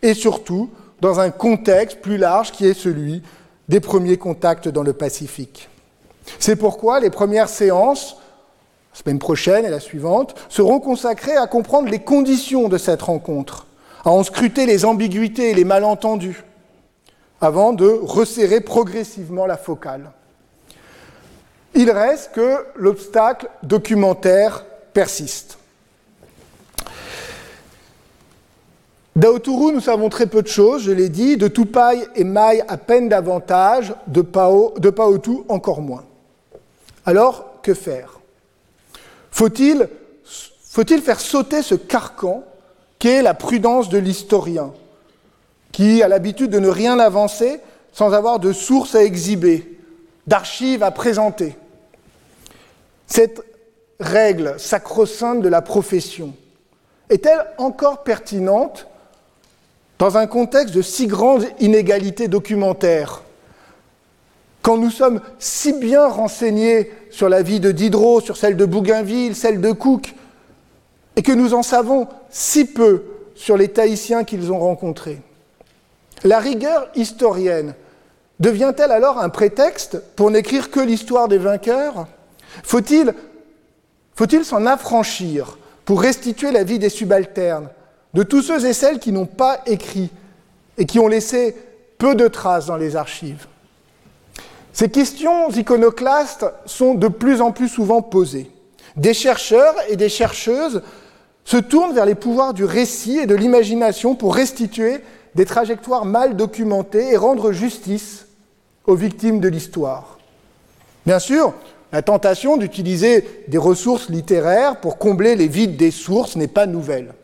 [0.00, 0.70] et surtout
[1.00, 3.22] dans un contexte plus large qui est celui
[3.68, 5.68] des premiers contacts dans le Pacifique.
[6.38, 8.16] C'est pourquoi les premières séances
[8.98, 13.66] la semaine prochaine et la suivante, seront consacrées à comprendre les conditions de cette rencontre,
[14.04, 16.42] à en scruter les ambiguïtés et les malentendus,
[17.40, 20.10] avant de resserrer progressivement la focale.
[21.74, 25.57] Il reste que l'obstacle documentaire persiste.
[29.18, 32.76] D'Aoturu, nous savons très peu de choses, je l'ai dit, de Tupai et Mai à
[32.76, 36.04] peine davantage, de, Pao, Paotu encore moins.
[37.04, 38.20] Alors, que faire?
[39.32, 39.88] Faut-il
[41.02, 42.44] faire sauter ce carcan
[43.00, 44.72] qu'est la prudence de l'historien,
[45.72, 47.58] qui a l'habitude de ne rien avancer
[47.92, 49.80] sans avoir de sources à exhiber,
[50.28, 51.56] d'archives à présenter?
[53.08, 53.42] Cette
[53.98, 56.34] règle sacro-sainte de la profession
[57.10, 58.86] est-elle encore pertinente
[59.98, 63.22] dans un contexte de si grandes inégalités documentaires
[64.68, 69.34] quand nous sommes si bien renseignés sur la vie de Diderot, sur celle de Bougainville,
[69.34, 70.14] celle de Cook,
[71.16, 75.22] et que nous en savons si peu sur les Tahitiens qu'ils ont rencontrés.
[76.22, 77.74] La rigueur historienne
[78.40, 82.06] devient-elle alors un prétexte pour n'écrire que l'histoire des vainqueurs?
[82.62, 83.14] Faut-il
[84.14, 87.70] faut s'en affranchir pour restituer la vie des subalternes,
[88.14, 90.10] de tous ceux et celles qui n'ont pas écrit
[90.76, 91.56] et qui ont laissé
[91.98, 93.46] peu de traces dans les archives
[94.78, 98.48] ces questions iconoclastes sont de plus en plus souvent posées.
[98.94, 100.82] Des chercheurs et des chercheuses
[101.44, 104.98] se tournent vers les pouvoirs du récit et de l'imagination pour restituer
[105.34, 108.26] des trajectoires mal documentées et rendre justice
[108.86, 110.20] aux victimes de l'histoire.
[111.04, 111.54] Bien sûr,
[111.90, 117.14] la tentation d'utiliser des ressources littéraires pour combler les vides des sources n'est pas nouvelle.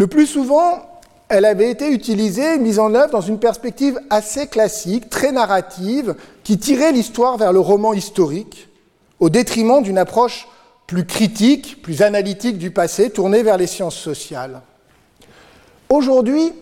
[0.00, 0.80] Le plus souvent,
[1.28, 6.58] elle avait été utilisée, mise en œuvre dans une perspective assez classique, très narrative, qui
[6.58, 8.70] tirait l'histoire vers le roman historique,
[9.18, 10.48] au détriment d'une approche
[10.86, 14.62] plus critique, plus analytique du passé, tournée vers les sciences sociales.
[15.90, 16.54] Aujourd'hui,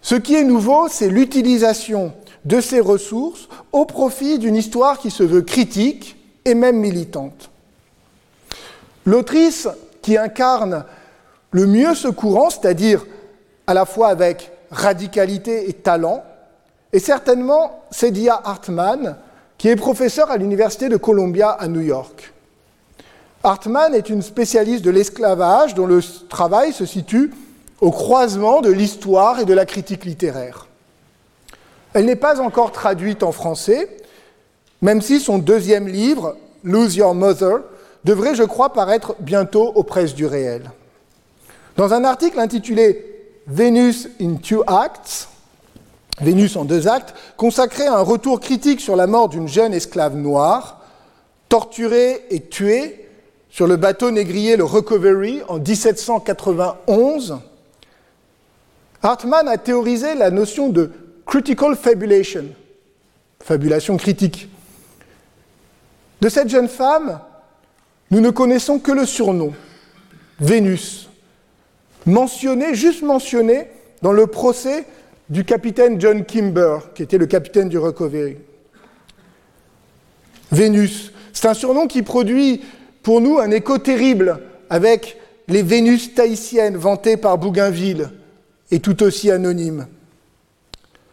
[0.00, 2.12] ce qui est nouveau, c'est l'utilisation
[2.44, 7.50] de ces ressources au profit d'une histoire qui se veut critique et même militante.
[9.04, 9.66] L'autrice
[10.02, 10.84] qui incarne
[11.50, 13.06] le mieux ce courant, c'est-à-dire
[13.66, 16.22] à la fois avec radicalité et talent,
[16.92, 19.16] et certainement Cedia Hartman,
[19.58, 22.32] qui est professeur à l'Université de Columbia à New York.
[23.42, 27.30] Hartman est une spécialiste de l'esclavage dont le travail se situe
[27.80, 30.66] au croisement de l'histoire et de la critique littéraire.
[31.94, 33.88] Elle n'est pas encore traduite en français,
[34.82, 37.60] même si son deuxième livre, Lose Your Mother,
[38.04, 40.70] devrait, je crois, paraître bientôt aux presses du réel.
[41.76, 43.06] Dans un article intitulé
[43.46, 45.28] Venus in Two Acts,
[46.20, 50.16] Vénus en deux actes, consacré à un retour critique sur la mort d'une jeune esclave
[50.16, 50.82] noire,
[51.48, 53.08] torturée et tuée
[53.48, 57.38] sur le bateau négrier le Recovery en 1791.
[59.02, 60.92] Hartman a théorisé la notion de
[61.26, 62.46] critical fabulation,
[63.42, 64.48] fabulation critique.
[66.20, 67.20] De cette jeune femme,
[68.10, 69.52] nous ne connaissons que le surnom,
[70.38, 71.09] Vénus,
[72.06, 73.66] mentionné, juste mentionné,
[74.02, 74.84] dans le procès
[75.28, 78.36] du capitaine John Kimber, qui était le capitaine du Recovery.
[80.50, 82.62] Vénus, c'est un surnom qui produit
[83.02, 88.10] pour nous un écho terrible avec les Vénus tahitiennes vantées par Bougainville
[88.70, 89.86] et tout aussi anonymes.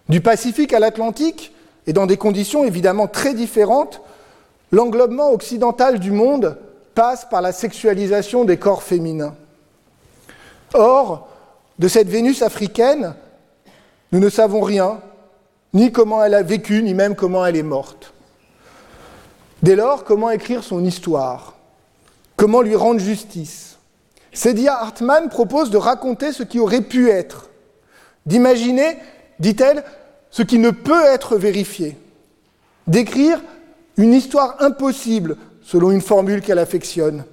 [0.10, 1.54] Du Pacifique à l'Atlantique,
[1.86, 4.02] et dans des conditions évidemment très différentes,
[4.72, 6.58] l'englobement occidental du monde
[6.96, 9.36] passe par la sexualisation des corps féminins.
[10.74, 11.30] Or,
[11.80, 13.14] de cette Vénus africaine,
[14.12, 15.00] nous ne savons rien,
[15.74, 18.14] ni comment elle a vécu, ni même comment elle est morte.
[19.64, 21.56] Dès lors, comment écrire son histoire?
[22.36, 23.78] Comment lui rendre justice?
[24.32, 27.50] Cédia Hartmann propose de raconter ce qui aurait pu être,
[28.26, 28.98] d'imaginer,
[29.40, 29.84] dit-elle,
[30.30, 31.98] ce qui ne peut être vérifié,
[32.86, 33.42] d'écrire
[33.98, 37.26] une histoire impossible, selon une formule qu'elle affectionne,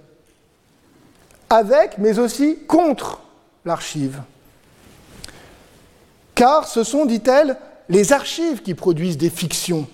[1.50, 3.20] avec, mais aussi contre
[3.64, 4.20] l'archive.
[6.34, 7.56] Car ce sont, dit-elle,
[7.88, 9.86] les archives qui produisent des fictions,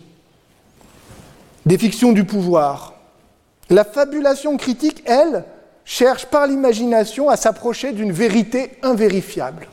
[1.67, 2.95] des fictions du pouvoir.
[3.69, 5.45] La fabulation critique, elle,
[5.85, 9.69] cherche par l'imagination à s'approcher d'une vérité invérifiable.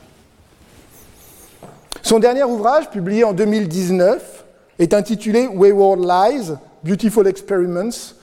[2.02, 4.44] Son dernier ouvrage, publié en 2019,
[4.78, 8.14] est intitulé Wayward Lies, Beautiful Experiments,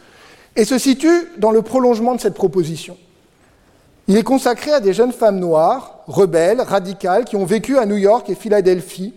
[0.55, 2.97] et se situe dans le prolongement de cette proposition.
[4.07, 7.97] Il est consacré à des jeunes femmes noires, rebelles, radicales, qui ont vécu à New
[7.97, 9.13] York et Philadelphie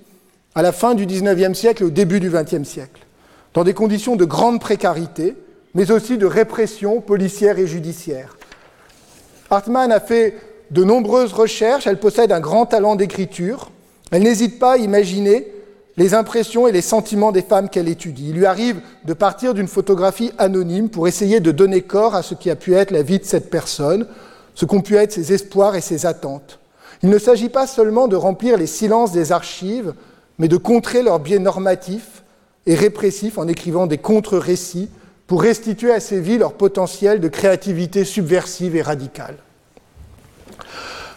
[0.55, 3.07] à la fin du XIXe siècle et au début du XXe siècle,
[3.53, 5.37] dans des conditions de grande précarité,
[5.75, 8.37] mais aussi de répression policière et judiciaire.
[9.51, 10.35] Hartmann a fait
[10.71, 13.71] de nombreuses recherches, elle possède un grand talent d'écriture,
[14.11, 15.53] elle n'hésite pas à imaginer
[15.99, 18.31] les impressions et les sentiments des femmes qu'elle étudie.
[18.31, 22.35] Il lui arrive de partir d'une photographie anonyme pour essayer de donner corps à ce
[22.35, 24.07] qui a pu être la vie de cette personne,
[24.59, 26.59] ce qu'ont pu être ses espoirs et ses attentes.
[27.05, 29.95] Il ne s'agit pas seulement de remplir les silences des archives,
[30.41, 32.25] mais de contrer leurs biais normatifs
[32.67, 34.91] et répressifs en écrivant des contre-récits
[35.29, 39.37] pour restituer à ces vies leur potentiel de créativité subversive et radicale.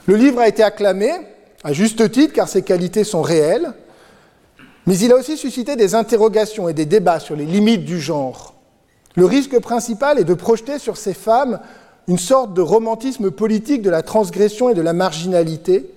[0.06, 1.10] Le livre a été acclamé,
[1.64, 3.74] à juste titre, car ses qualités sont réelles,
[4.86, 8.54] mais il a aussi suscité des interrogations et des débats sur les limites du genre.
[9.16, 11.60] Le risque principal est de projeter sur ces femmes
[12.08, 15.90] une sorte de romantisme politique de la transgression et de la marginalité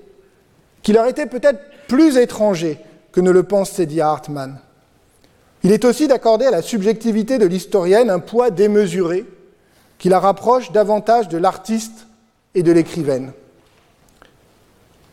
[0.82, 2.78] qui leur était peut-être plus étranger
[3.12, 4.58] que ne le pense Cédia Hartmann.
[5.62, 9.24] Il est aussi d'accorder à la subjectivité de l'historienne un poids démesuré
[9.98, 12.06] qui la rapproche davantage de l'artiste
[12.54, 13.32] et de l'écrivaine.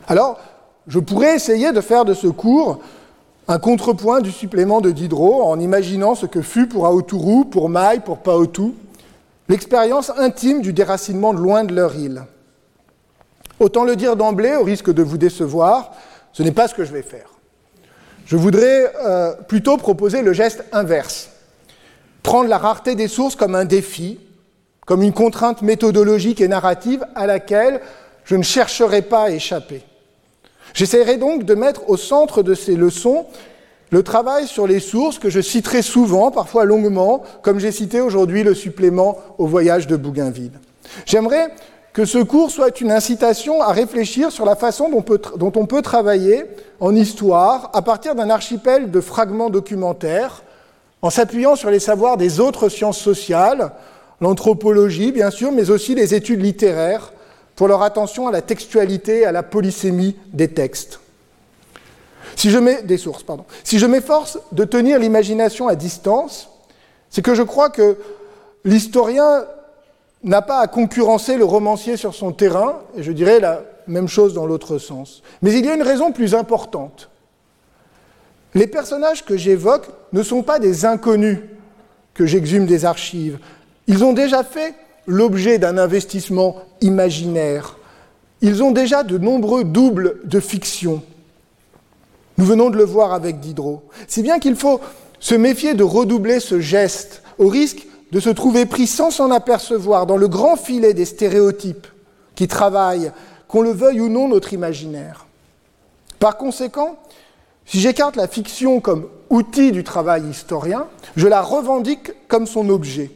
[0.06, 0.38] Alors,
[0.86, 2.80] je pourrais essayer de faire de ce cours
[3.48, 8.00] un contrepoint du supplément de Diderot en imaginant ce que fut pour Aoturu, pour Maï,
[8.00, 8.74] pour Paotou,
[9.48, 12.24] l'expérience intime du déracinement loin de leur île.
[13.60, 15.92] Autant le dire d'emblée, au risque de vous décevoir,
[16.32, 17.28] ce n'est pas ce que je vais faire.
[18.26, 21.30] Je voudrais euh, plutôt proposer le geste inverse.
[22.22, 24.18] Prendre la rareté des sources comme un défi,
[24.86, 27.80] comme une contrainte méthodologique et narrative à laquelle
[28.24, 29.82] je ne chercherai pas à échapper.
[30.74, 33.26] J'essaierai donc de mettre au centre de ces leçons
[33.92, 38.42] le travail sur les sources que je citerai souvent, parfois longuement, comme j'ai cité aujourd'hui
[38.42, 40.58] le supplément au voyage de Bougainville.
[41.04, 41.48] J'aimerais
[41.92, 46.46] que ce cours soit une incitation à réfléchir sur la façon dont, on peut travailler
[46.80, 50.42] en histoire à partir d'un archipel de fragments documentaires,
[51.02, 53.72] en s'appuyant sur les savoirs des autres sciences sociales,
[54.22, 57.12] l'anthropologie bien sûr, mais aussi les études littéraires,
[57.56, 61.01] pour leur attention à la textualité et à la polysémie des textes.
[62.36, 66.48] Si je m'efforce de tenir l'imagination à distance,
[67.10, 67.96] c'est que je crois que
[68.64, 69.44] l'historien
[70.24, 74.34] n'a pas à concurrencer le romancier sur son terrain, et je dirais la même chose
[74.34, 75.22] dans l'autre sens.
[75.42, 77.10] Mais il y a une raison plus importante.
[78.54, 81.38] Les personnages que j'évoque ne sont pas des inconnus
[82.14, 83.38] que j'exhume des archives.
[83.86, 84.74] Ils ont déjà fait
[85.06, 87.76] l'objet d'un investissement imaginaire.
[88.42, 91.02] Ils ont déjà de nombreux doubles de fiction.
[92.42, 93.84] Nous venons de le voir avec Diderot.
[94.08, 94.80] Si bien qu'il faut
[95.20, 100.06] se méfier de redoubler ce geste, au risque de se trouver pris sans s'en apercevoir
[100.06, 101.86] dans le grand filet des stéréotypes
[102.34, 103.12] qui travaillent,
[103.46, 105.26] qu'on le veuille ou non, notre imaginaire.
[106.18, 106.96] Par conséquent,
[107.64, 113.12] si j'écarte la fiction comme outil du travail historien, je la revendique comme son objet.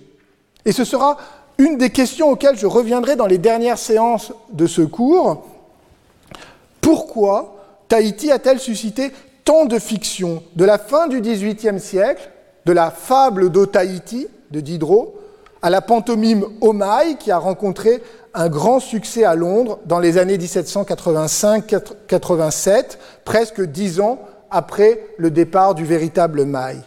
[0.65, 1.17] Et ce sera
[1.59, 5.49] une des questions auxquelles je reviendrai dans les dernières séances de ce cours.
[6.81, 7.56] Pourquoi
[7.89, 9.13] Tahiti a-t-elle suscité
[9.45, 12.31] tant de fiction de la fin du XVIIIe siècle,
[12.65, 15.15] de la fable d'O-Tahiti de Diderot,
[15.63, 18.03] à la pantomime Omaï qui a rencontré
[18.35, 24.19] un grand succès à Londres dans les années 1785-87, presque dix ans
[24.51, 26.79] après le départ du véritable Maï.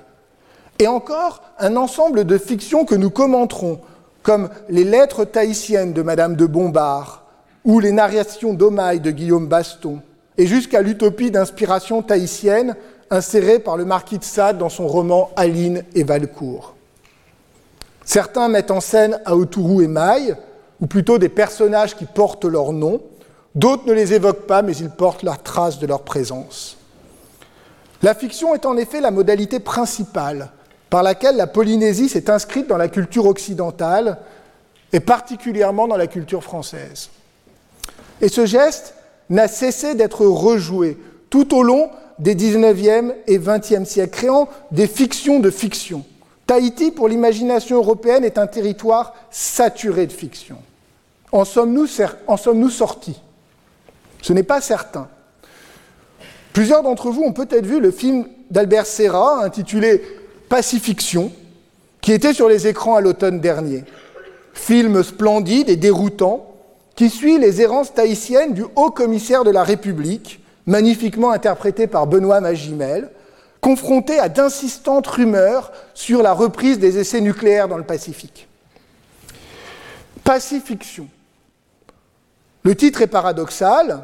[0.79, 3.79] Et encore un ensemble de fictions que nous commenterons,
[4.21, 7.25] comme les lettres tahitiennes de Madame de Bombard
[7.65, 10.01] ou les narrations d'Omaï de Guillaume Baston,
[10.39, 12.75] et jusqu'à l'utopie d'inspiration tahitienne
[13.11, 16.73] insérée par le marquis de Sade dans son roman Aline et Valcourt.
[18.05, 20.33] Certains mettent en scène Aoturu et Maï,
[20.81, 23.01] ou plutôt des personnages qui portent leur nom,
[23.55, 26.77] D'autres ne les évoquent pas, mais ils portent la trace de leur présence.
[28.01, 30.51] La fiction est en effet la modalité principale
[30.89, 34.19] par laquelle la Polynésie s'est inscrite dans la culture occidentale
[34.93, 37.09] et particulièrement dans la culture française.
[38.21, 38.95] Et ce geste
[39.29, 40.97] n'a cessé d'être rejoué
[41.29, 46.03] tout au long des 19e et 20e siècles, créant des fictions de fiction.
[46.47, 50.57] Tahiti, pour l'imagination européenne, est un territoire saturé de fiction.
[51.31, 53.21] En sommes-nous sommes sortis?
[54.21, 55.07] Ce n'est pas certain.
[56.51, 60.01] Plusieurs d'entre vous ont peut-être vu le film d'Albert Serra intitulé
[60.49, 61.31] Pacifiction,
[62.01, 63.83] qui était sur les écrans à l'automne dernier.
[64.53, 66.48] Film splendide et déroutant
[66.99, 72.41] qui suit les errances tahitiennes du haut commissaire de la République, magnifiquement interprété par Benoît
[72.41, 73.09] Magimel,
[73.61, 78.49] confronté à d'insistantes rumeurs sur la reprise des essais nucléaires dans le Pacifique.
[80.25, 81.07] Pacifiction.
[82.63, 84.03] Le titre est paradoxal,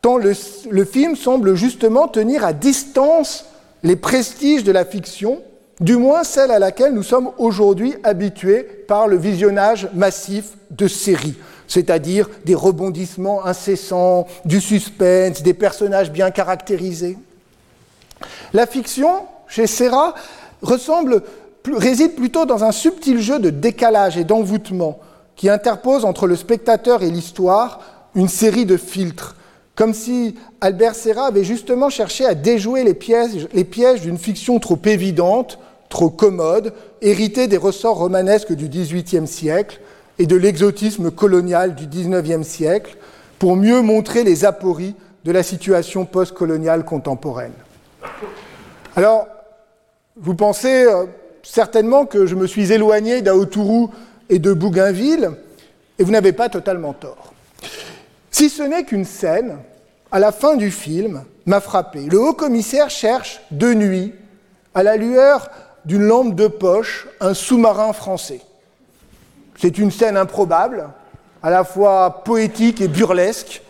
[0.00, 0.32] tant le,
[0.68, 3.44] le, film semble justement tenir à distance
[3.84, 5.40] les prestiges de la fiction,
[5.78, 11.36] du moins celle à laquelle nous sommes aujourd'hui habitués par le visionnage massif de séries
[11.72, 17.16] c'est-à-dire des rebondissements incessants, du suspense, des personnages bien caractérisés.
[18.52, 20.14] La fiction, chez Serra,
[21.74, 24.98] réside plutôt dans un subtil jeu de décalage et d'envoûtement
[25.34, 27.80] qui interpose entre le spectateur et l'histoire
[28.14, 29.34] une série de filtres,
[29.74, 32.92] comme si Albert Serra avait justement cherché à déjouer les
[33.64, 35.58] pièges d'une fiction trop évidente,
[35.88, 39.80] trop commode, héritée des ressorts romanesques du XVIIIe siècle,
[40.18, 42.96] et de l'exotisme colonial du XIXe siècle
[43.38, 44.94] pour mieux montrer les apories
[45.24, 47.52] de la situation postcoloniale contemporaine.
[48.96, 49.26] Alors,
[50.16, 51.06] vous pensez euh,
[51.42, 53.90] certainement que je me suis éloigné d'Aotourou
[54.28, 55.30] et de Bougainville,
[55.98, 57.32] et vous n'avez pas totalement tort.
[58.30, 59.58] Si ce n'est qu'une scène,
[60.10, 62.00] à la fin du film, m'a frappé.
[62.00, 64.12] Le haut commissaire cherche de nuit,
[64.74, 65.50] à la lueur
[65.84, 68.40] d'une lampe de poche, un sous-marin français.
[69.62, 70.88] C'est une scène improbable,
[71.40, 73.62] à la fois poétique et burlesque.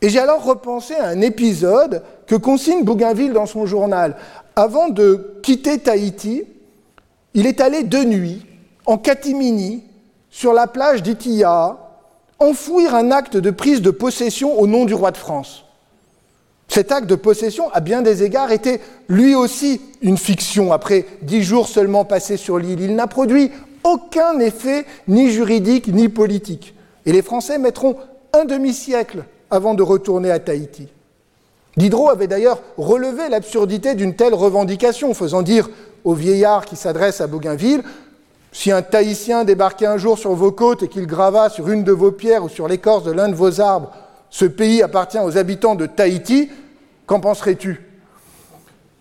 [0.00, 4.16] Et j'ai alors repensé à un épisode que consigne Bougainville dans son journal.
[4.56, 6.44] Avant de quitter Tahiti,
[7.34, 8.46] il est allé de nuit,
[8.86, 9.84] en catimini,
[10.30, 11.76] sur la plage d'Itia,
[12.38, 15.66] enfouir un acte de prise de possession au nom du roi de France.
[16.68, 20.72] Cet acte de possession, à bien des égards, était lui aussi une fiction.
[20.72, 23.50] Après dix jours seulement passés sur l'île, il n'a produit
[23.84, 26.74] aucun effet ni juridique ni politique.
[27.06, 27.96] Et les Français mettront
[28.32, 30.88] un demi-siècle avant de retourner à Tahiti.
[31.76, 35.70] Diderot avait d'ailleurs relevé l'absurdité d'une telle revendication, faisant dire
[36.04, 37.82] au vieillard qui s'adresse à Bougainville
[38.52, 41.92] Si un Tahitien débarquait un jour sur vos côtes et qu'il grava sur une de
[41.92, 43.90] vos pierres ou sur l'écorce de l'un de vos arbres
[44.30, 46.50] Ce pays appartient aux habitants de Tahiti,
[47.06, 47.86] qu'en penserais-tu?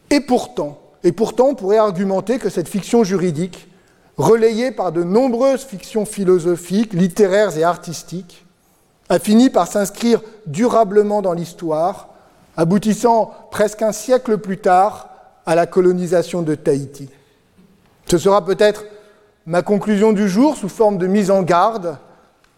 [0.10, 3.68] Et pourtant, et pourtant, on pourrait argumenter que cette fiction juridique
[4.18, 8.46] relayé par de nombreuses fictions philosophiques, littéraires et artistiques,
[9.10, 12.10] a fini par s'inscrire durablement dans l'histoire,
[12.56, 15.10] aboutissant presque un siècle plus tard
[15.46, 17.10] à la colonisation de Tahiti.
[18.10, 18.86] Ce sera peut-être
[19.46, 21.98] ma conclusion du jour sous forme de mise en garde.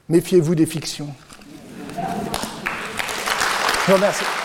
[0.10, 1.10] Méfiez-vous des fictions.
[3.86, 4.43] Je vous remercie.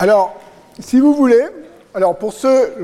[0.00, 0.34] Alors,
[0.80, 1.44] si vous voulez,
[1.94, 2.74] alors pour ceux,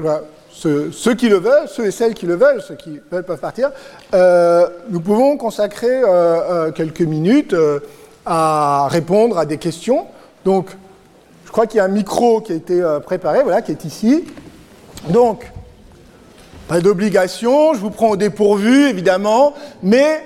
[1.18, 3.70] qui le veulent, ceux et celles qui le veulent, ceux qui veulent peuvent partir,
[4.14, 7.54] euh, nous pouvons consacrer euh, euh, quelques minutes
[8.24, 10.06] à répondre à des questions.
[10.44, 10.70] Donc,
[11.46, 14.24] je crois qu'il y a un micro qui a été préparé, voilà, qui est ici.
[15.08, 15.50] Donc,
[16.68, 20.22] pas d'obligation, je vous prends au dépourvu, évidemment, mais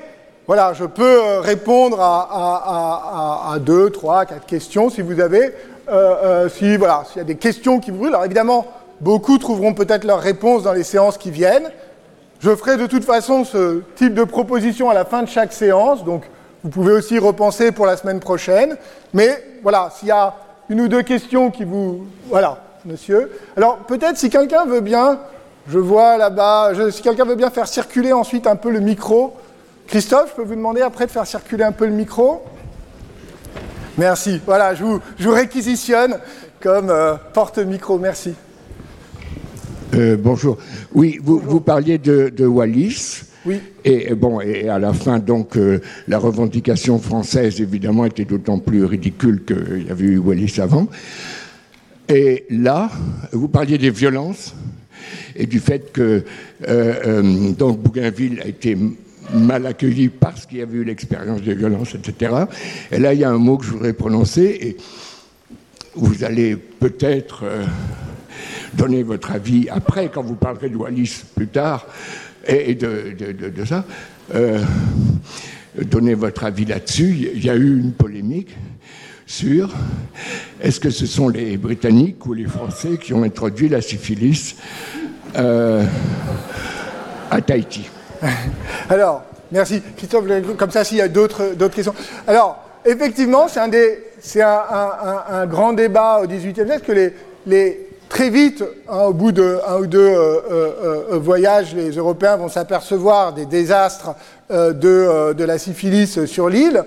[0.46, 5.54] voilà, je peux répondre à deux, trois, quatre questions si vous avez.
[5.88, 8.08] Euh, euh, si voilà, s'il y a des questions qui brûlent.
[8.08, 8.66] Alors évidemment,
[9.00, 11.70] beaucoup trouveront peut-être leurs réponses dans les séances qui viennent.
[12.40, 16.04] Je ferai de toute façon ce type de proposition à la fin de chaque séance,
[16.04, 16.24] donc
[16.62, 18.76] vous pouvez aussi repenser pour la semaine prochaine.
[19.12, 20.34] Mais voilà, s'il y a
[20.70, 22.06] une ou deux questions qui vous...
[22.28, 23.30] Voilà, monsieur.
[23.56, 25.18] Alors peut-être si quelqu'un veut bien,
[25.68, 29.34] je vois là-bas, si quelqu'un veut bien faire circuler ensuite un peu le micro.
[29.86, 32.42] Christophe, je peux vous demander après de faire circuler un peu le micro?
[33.96, 34.40] Merci.
[34.44, 36.16] Voilà, je vous, réquisitionne
[36.60, 37.98] comme euh, porte-micro.
[37.98, 38.34] Merci.
[39.94, 40.58] Euh, bonjour.
[40.92, 43.22] Oui, vous, parliez de, Wallis.
[43.46, 43.60] Oui.
[43.84, 48.84] Et bon, et à la fin, donc, euh, la revendication française, évidemment, était d'autant plus
[48.84, 50.88] ridicule qu'il y avait eu Wallis avant.
[52.08, 52.90] Et là,
[53.32, 54.54] vous parliez des violences
[55.36, 56.24] et du fait que
[57.58, 58.76] donc Bougainville a été
[59.32, 62.32] mal accueilli parce qu'il y avait eu l'expérience de violence, etc.
[62.90, 64.76] Et là, il y a un mot que je voudrais prononcer et
[65.94, 67.64] vous allez peut-être euh,
[68.74, 71.86] donner votre avis après, quand vous parlerez de Wallis plus tard,
[72.46, 73.84] et de, ça.
[74.34, 74.62] Euh,
[75.82, 77.30] donner votre avis là-dessus.
[77.34, 78.54] Il y a eu une polémique
[79.26, 79.70] sur
[80.60, 84.56] est-ce que ce sont les Britanniques ou les Français qui ont introduit la syphilis
[85.36, 85.84] euh,
[87.30, 87.88] à Tahiti.
[88.90, 89.22] Alors,
[89.52, 89.82] merci.
[89.96, 90.24] Christophe,
[90.56, 91.94] comme ça, s'il y a d'autres questions.
[92.26, 97.12] Alors, effectivement, c'est un, grand débat au XVIIIe siècle que
[98.08, 100.72] très vite, hein, au bout d'un ou deux euh, euh,
[101.12, 104.14] euh, voyages, les Européens vont s'apercevoir des désastres
[104.50, 106.84] de, de, la syphilis sur l'île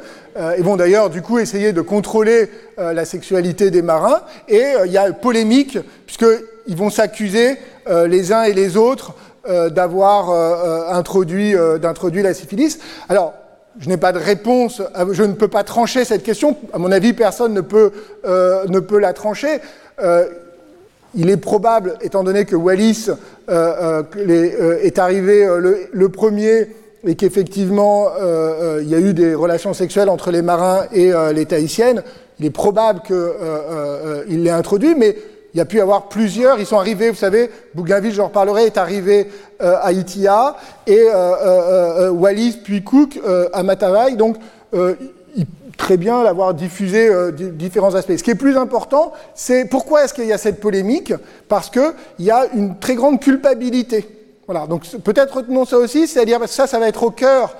[0.58, 4.22] et vont d'ailleurs du coup essayer de contrôler la sexualité des marins.
[4.48, 7.58] Et il y a polémique puisqu'ils vont s'accuser
[7.90, 9.16] les uns et les autres
[9.48, 12.80] euh, d'avoir euh, euh, introduit, d'introduire la syphilis.
[13.08, 13.34] Alors,
[13.80, 14.82] je n'ai pas de réponse,
[15.12, 16.58] je ne peux pas trancher cette question.
[16.74, 17.92] À mon avis, personne ne peut,
[18.26, 19.60] ne peut la trancher.
[21.14, 23.12] il est probable, étant donné que Wallis
[23.48, 25.48] est arrivé
[25.92, 26.70] le, premier
[27.06, 28.08] et qu'effectivement
[28.82, 32.02] il y a eu des relations sexuelles entre les marins et les Tahitiennes,
[32.40, 35.16] il est probable qu'il l'ait introduit, mais
[35.54, 38.66] il y a pu y avoir plusieurs, ils sont arrivés, vous savez, Bougainville, j'en reparlerai,
[38.66, 39.28] est arrivé
[39.62, 43.20] euh, à Itia, et euh, euh, Wallis, puis Cook
[43.54, 44.38] à Matavai, donc
[45.78, 48.18] très bien l'avoir diffusé différents aspects.
[48.18, 51.14] Ce qui est plus important, c'est pourquoi est-ce qu'il y a cette polémique?
[51.48, 54.08] Parce qu'il y a une très grande culpabilité.
[54.48, 57.56] Voilà, donc peut-être retenons ça aussi, c'est-à-dire que ça, ça va être au cœur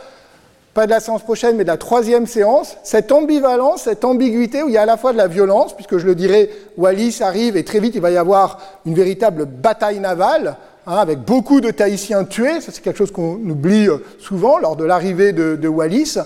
[0.78, 4.68] pas de la séance prochaine, mais de la troisième séance, cette ambivalence, cette ambiguïté où
[4.68, 7.58] il y a à la fois de la violence, puisque je le dirais, Wallis arrive
[7.58, 10.56] et très vite il va y avoir une véritable bataille navale,
[10.86, 14.76] hein, avec beaucoup de Tahitiens tués, ça c'est quelque chose qu'on oublie euh, souvent lors
[14.76, 16.20] de l'arrivée de, Wallis,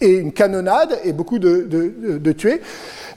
[0.00, 1.64] et une canonnade et beaucoup de,
[2.18, 2.62] de tués.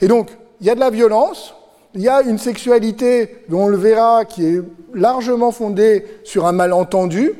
[0.00, 0.28] Et donc,
[0.60, 1.54] il y a de la violence,
[1.96, 4.62] il y a une sexualité dont on le verra qui est
[4.94, 7.32] largement fondée sur un malentendu,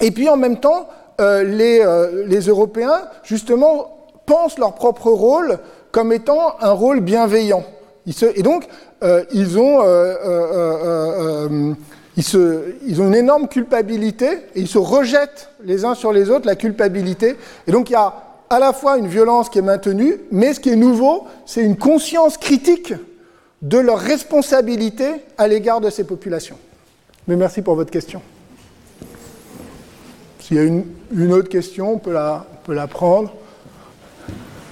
[0.00, 0.88] et puis en même temps,
[1.20, 5.58] euh, euh, les, Européens, justement, pensent leur propre rôle
[5.92, 7.64] comme étant un rôle bienveillant.
[8.06, 8.66] et donc,
[9.02, 9.80] euh, ils, ont,
[12.16, 16.56] ils, ont une énorme culpabilité et ils se rejettent les uns sur les autres la
[16.56, 17.36] culpabilité.
[17.66, 18.14] Et donc, il y a
[18.50, 21.76] à la fois une violence qui est maintenue, mais ce qui est nouveau, c'est une
[21.76, 22.94] conscience critique
[23.62, 25.06] de leur responsabilité
[25.38, 26.58] à l'égard de ces populations.
[27.26, 28.20] Mais merci pour votre question.
[30.44, 30.84] S'il y a une,
[31.32, 33.32] autre question, on peut la, prendre.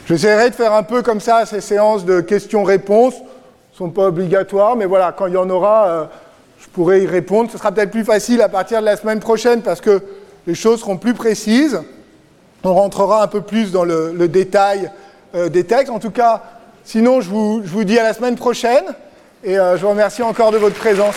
[0.07, 3.15] J'essaierai de faire un peu comme ça ces séances de questions-réponses.
[3.15, 6.05] Ne sont pas obligatoires, mais voilà, quand il y en aura, euh,
[6.59, 7.51] je pourrai y répondre.
[7.51, 10.03] Ce sera peut-être plus facile à partir de la semaine prochaine parce que
[10.47, 11.81] les choses seront plus précises.
[12.65, 14.91] On rentrera un peu plus dans le, détail
[15.35, 15.91] euh, des textes.
[15.91, 16.43] En tout cas,
[16.85, 18.85] sinon, je vous, je vous, dis à la semaine prochaine
[19.45, 21.17] et euh, je vous remercie encore de votre présence.